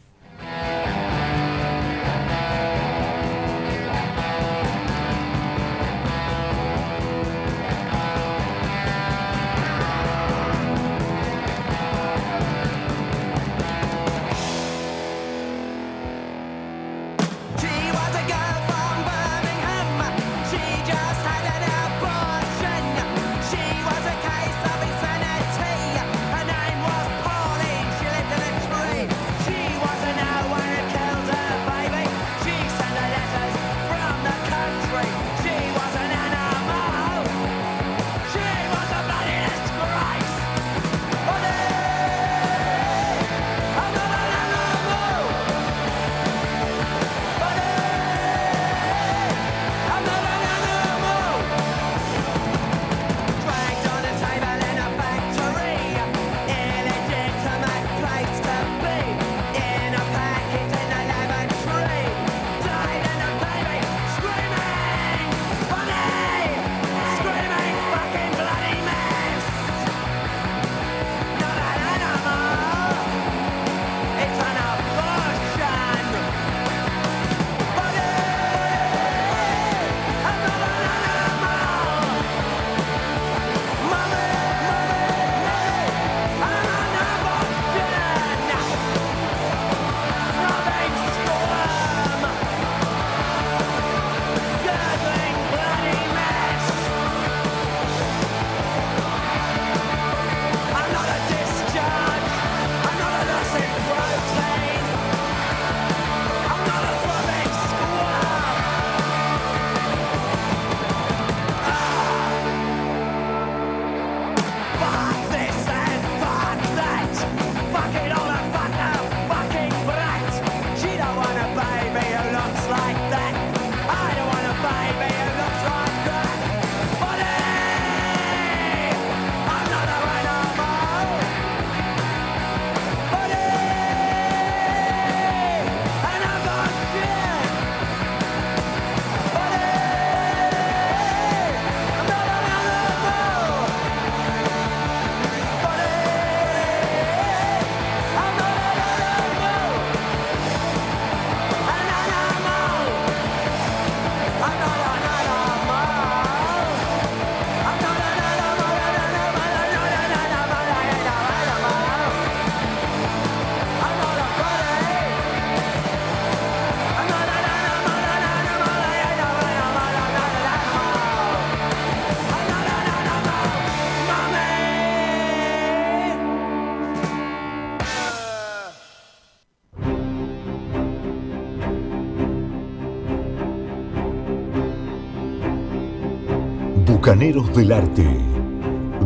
[187.32, 188.04] Del Arte,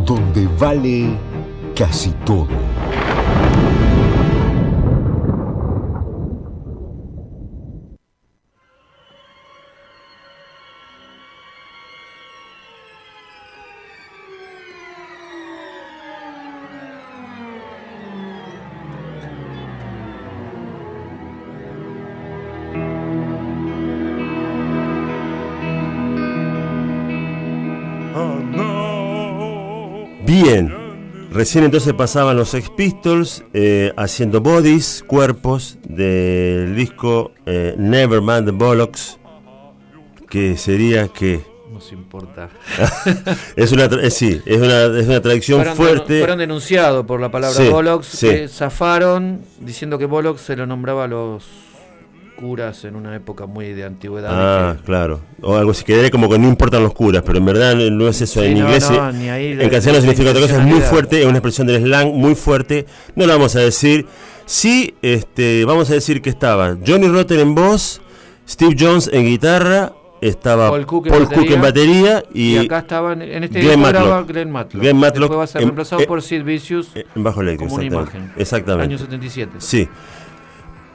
[0.04, 1.06] donde vale
[1.76, 2.48] casi todo.
[31.48, 38.44] Recién entonces pasaban los Sex Pistols eh, haciendo bodies, cuerpos del disco eh, Never Mind
[38.44, 39.18] the Bollocks,
[40.28, 41.40] que sería que
[41.72, 42.50] Nos importa.
[43.56, 46.18] es una eh, sí, es una, es una traducción Fueron, fuerte.
[46.18, 48.26] fueron denunciados por la palabra Sí, Bollocks, sí.
[48.28, 51.44] que zafaron diciendo que Bollocks se lo nombraba a los
[52.38, 54.30] curas en una época muy de antigüedad.
[54.32, 55.20] Ah, que- claro.
[55.42, 58.20] O algo así, quedaría como que no importan los curas, pero en verdad no es
[58.20, 58.40] eso.
[58.40, 60.66] Sí, en no, inglés, no, ni ahí en la- castellano la significa otra cosa, es
[60.66, 62.86] muy fuerte, es una expresión del slang muy fuerte.
[63.16, 64.06] No la vamos a decir.
[64.46, 68.00] Sí, este, vamos a decir que estaba Johnny Rotten en voz,
[68.48, 69.92] Steve Jones en guitarra,
[70.22, 73.60] estaba Paul Cook en Paul batería, Cook en batería y, Y, acá estaban, en este
[73.60, 74.26] Glenn Matlock.
[74.28, 74.82] Glenn Matlock.
[74.82, 77.40] Glenn Matlock Después va a ser en- reemplazado eh, por Sid Vicious eh, en bajo
[77.42, 77.68] eléctrico.
[77.68, 78.16] como una exactamente.
[78.18, 78.40] imagen.
[78.40, 78.94] Exactamente.
[78.94, 79.52] Año 77.
[79.58, 79.88] Sí.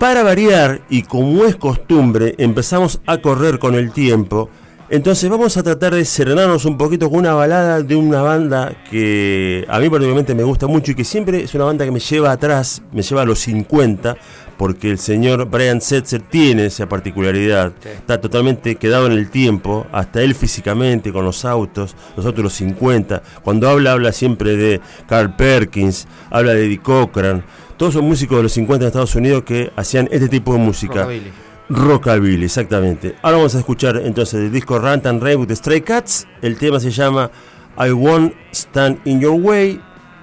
[0.04, 4.50] Para variar, y como es costumbre, empezamos a correr con el tiempo.
[4.90, 9.66] Entonces vamos a tratar de serenarnos un poquito con una balada de una banda que
[9.70, 12.34] a mí particularmente me gusta mucho y que siempre es una banda que me lleva
[12.34, 14.18] atrás, me lleva a los 50,
[14.58, 17.72] porque el señor Brian Setzer tiene esa particularidad.
[17.82, 17.90] Sí.
[17.90, 22.44] Está totalmente quedado en el tiempo, hasta él físicamente, con los autos, los autos de
[22.44, 23.24] los 50.
[23.42, 27.46] Cuando habla, habla siempre de Carl Perkins, habla de Eddie Cochran.
[27.78, 31.02] Todos son músicos de los 50 en Estados Unidos que hacían este tipo de música.
[31.02, 31.32] Rockabilly.
[31.70, 33.16] Rockabilly, exactamente.
[33.22, 36.28] Ahora vamos a escuchar entonces el disco Rant and Rave the Stray Cats.
[36.42, 37.32] El tema se llama
[37.78, 39.82] I Won't Stand in Your Way.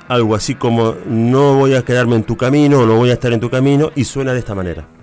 [0.08, 3.40] Algo así como no voy a quedarme en tu camino no voy a estar en
[3.40, 3.90] tu camino.
[3.94, 4.99] Y suena de esta manera.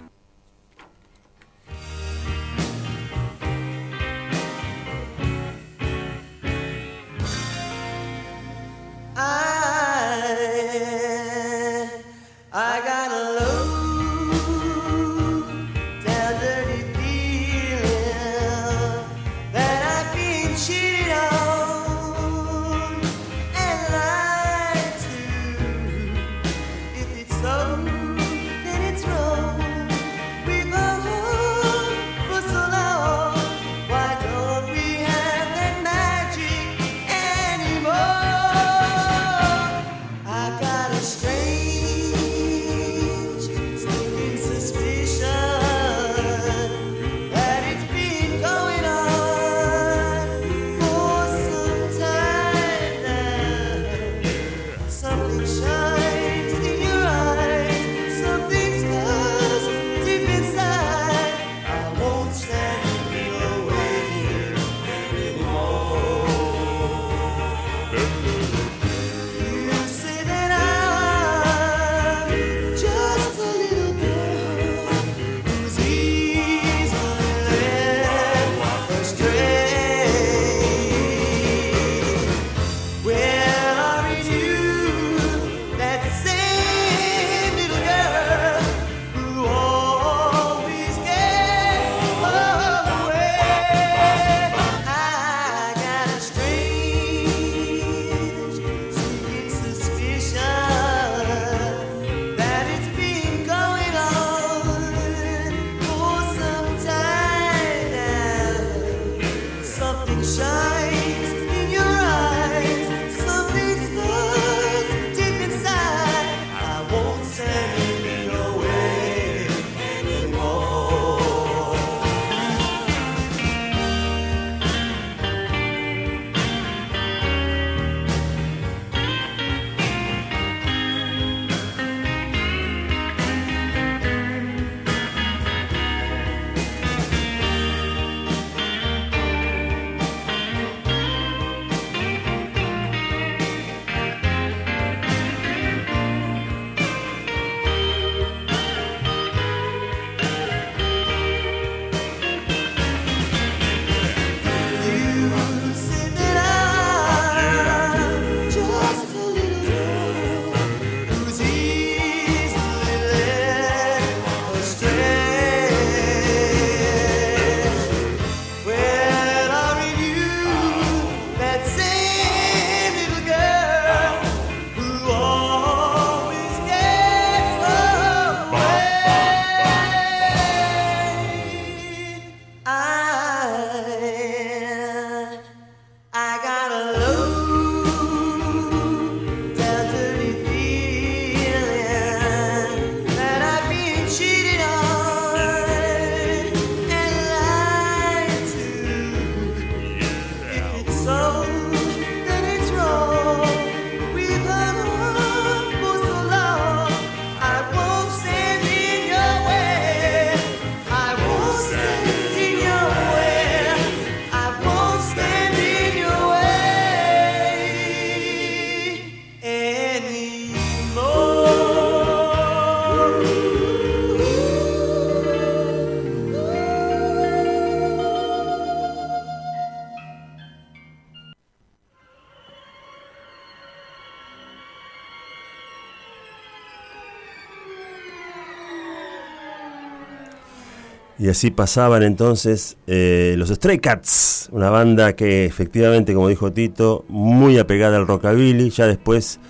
[241.27, 247.03] Y así pasaban entonces eh, los Stray Cats, una banda que efectivamente, como dijo Tito,
[247.09, 248.69] muy apegada al rockabilly.
[248.69, 249.41] Ya después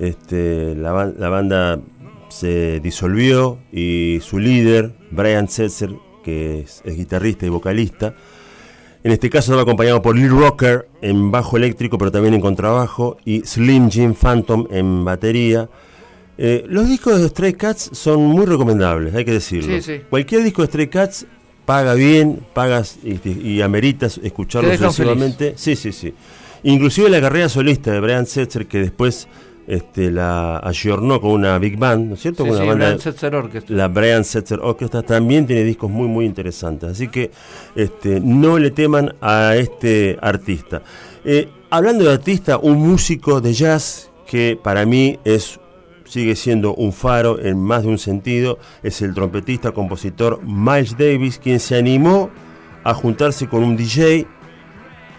[0.00, 1.78] este, la, ba- la banda
[2.30, 5.90] se disolvió y su líder, Brian Setzer,
[6.24, 8.14] que es, es guitarrista y vocalista,
[9.04, 13.18] en este caso estaba acompañado por Lee Rocker en bajo eléctrico, pero también en contrabajo,
[13.26, 15.68] y Slim Jim Phantom en batería.
[16.38, 19.74] Eh, los discos de Stray Cats son muy recomendables, hay que decirlo.
[19.76, 20.00] Sí, sí.
[20.10, 21.26] Cualquier disco de Stray Cats
[21.64, 25.54] paga bien, pagas y, y ameritas escucharlo sucesivamente.
[25.56, 26.12] Sí, sí, sí.
[26.62, 29.28] Inclusive la carrera solista de Brian Setzer, que después
[29.66, 32.44] este, la ayornó con una big band, ¿no es cierto?
[32.44, 33.76] Sí, Con sí, una banda Brian Setzer Orchestra.
[33.76, 37.30] la Brian Setzer Orchestra también tiene discos muy muy interesantes, así que
[37.74, 40.82] este, no le teman a este artista.
[41.24, 45.58] Eh, hablando de artista, un músico de jazz que para mí es
[46.06, 51.38] sigue siendo un faro en más de un sentido, es el trompetista, compositor Miles Davis,
[51.38, 52.30] quien se animó
[52.84, 54.26] a juntarse con un DJ,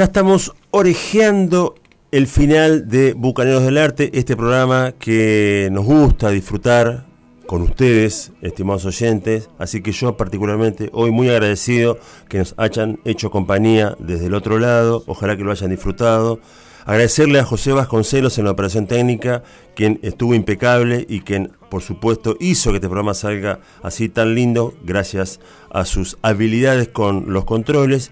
[0.00, 1.74] Ya estamos orejeando
[2.10, 7.04] el final de Bucaneros del Arte, este programa que nos gusta disfrutar
[7.46, 9.50] con ustedes, estimados oyentes.
[9.58, 11.98] Así que yo particularmente hoy muy agradecido
[12.30, 15.04] que nos hayan hecho compañía desde el otro lado.
[15.06, 16.40] Ojalá que lo hayan disfrutado.
[16.86, 19.42] Agradecerle a José Vasconcelos en la operación técnica,
[19.76, 24.72] quien estuvo impecable y quien, por supuesto, hizo que este programa salga así tan lindo,
[24.82, 25.40] gracias
[25.70, 28.10] a sus habilidades con los controles.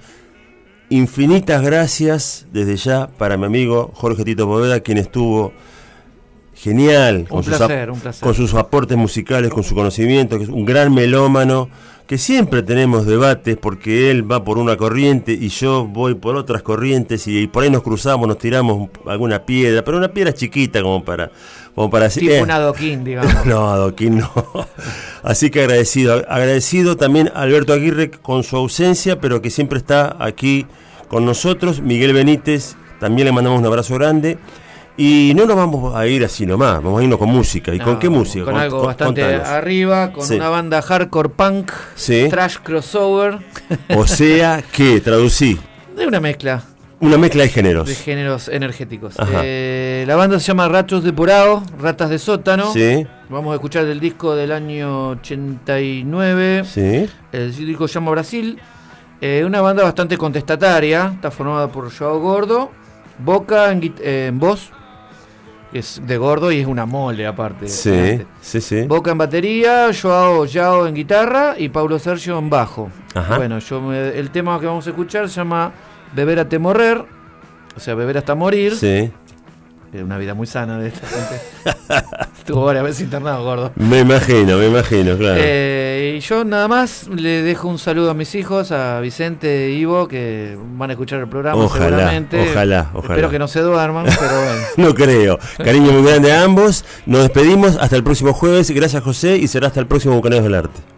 [0.91, 5.53] Infinitas gracias desde ya para mi amigo Jorge Tito Poveda, quien estuvo
[6.55, 7.59] genial con, sus,
[8.21, 11.69] con sus aportes musicales, con su conocimiento, que es un gran melómano,
[12.09, 16.63] que siempre tenemos debates porque él va por una corriente y yo voy por otras
[16.63, 21.05] corrientes y, por ahí nos cruzamos, nos tiramos alguna piedra, pero una piedra chiquita como
[21.05, 21.31] para...
[21.75, 23.33] Como para así- Tipo eh, un adoquín, digamos.
[23.47, 24.33] no, Adoquín no.
[25.23, 26.25] Así que agradecido.
[26.29, 30.67] Agradecido también a Alberto Aguirre con su ausencia, pero que siempre está aquí
[31.07, 31.81] con nosotros.
[31.81, 34.39] Miguel Benítez, también le mandamos un abrazo grande.
[35.01, 37.73] Y no nos vamos a ir así nomás, vamos a irnos con música.
[37.73, 38.45] ¿Y con qué música?
[38.45, 39.49] Con Con- algo con- bastante contanos.
[39.49, 40.35] arriba, con Sí.
[40.35, 42.27] una banda hardcore punk, Sí.
[42.29, 43.39] trash crossover,
[43.97, 45.57] O sea, que traducí,
[45.97, 46.63] de una mezcla
[47.01, 47.87] una mezcla de géneros.
[47.89, 49.15] de géneros energéticos.
[49.45, 52.73] Eh, la banda se llama Ratos Depurados, Ratas de Sótano.
[52.73, 56.65] Sí, Vamos a escuchar del disco del año 89.
[56.65, 57.09] sí.
[57.31, 58.59] El disco se llama Brasil.
[59.21, 61.13] Eh, una banda bastante contestataria.
[61.15, 62.71] Está formada por Joao Gordo,
[63.19, 64.71] Boca en, eh, en voz,
[65.73, 67.69] es de Gordo y es una mole aparte.
[67.69, 68.27] Sí, gigante.
[68.41, 68.83] sí, sí.
[68.83, 72.91] Boca en batería, Joao Yao en guitarra y Paulo Sergio en bajo.
[73.15, 73.37] Ajá.
[73.37, 75.73] Bueno, yo me- el tema que vamos a escuchar se llama
[76.15, 77.05] Beber hasta morrer,
[77.77, 78.75] o sea, beber hasta morir.
[78.77, 79.11] Sí.
[79.93, 81.41] Es una vida muy sana de esta gente.
[82.39, 83.73] Estuvo varias veces internado, gordo.
[83.77, 85.37] Me imagino, me imagino, claro.
[85.39, 89.71] Eh, y yo nada más le dejo un saludo a mis hijos, a Vicente e
[89.71, 92.51] Ivo, que van a escuchar el programa Ojalá, seguramente.
[92.51, 93.15] ojalá, ojalá.
[93.15, 94.63] Espero que no se duerman, pero bueno.
[94.77, 95.39] No creo.
[95.57, 96.85] Cariño muy grande a ambos.
[97.07, 98.71] Nos despedimos hasta el próximo jueves.
[98.71, 100.98] Gracias, José, y será hasta el próximo Bucaneros del Arte.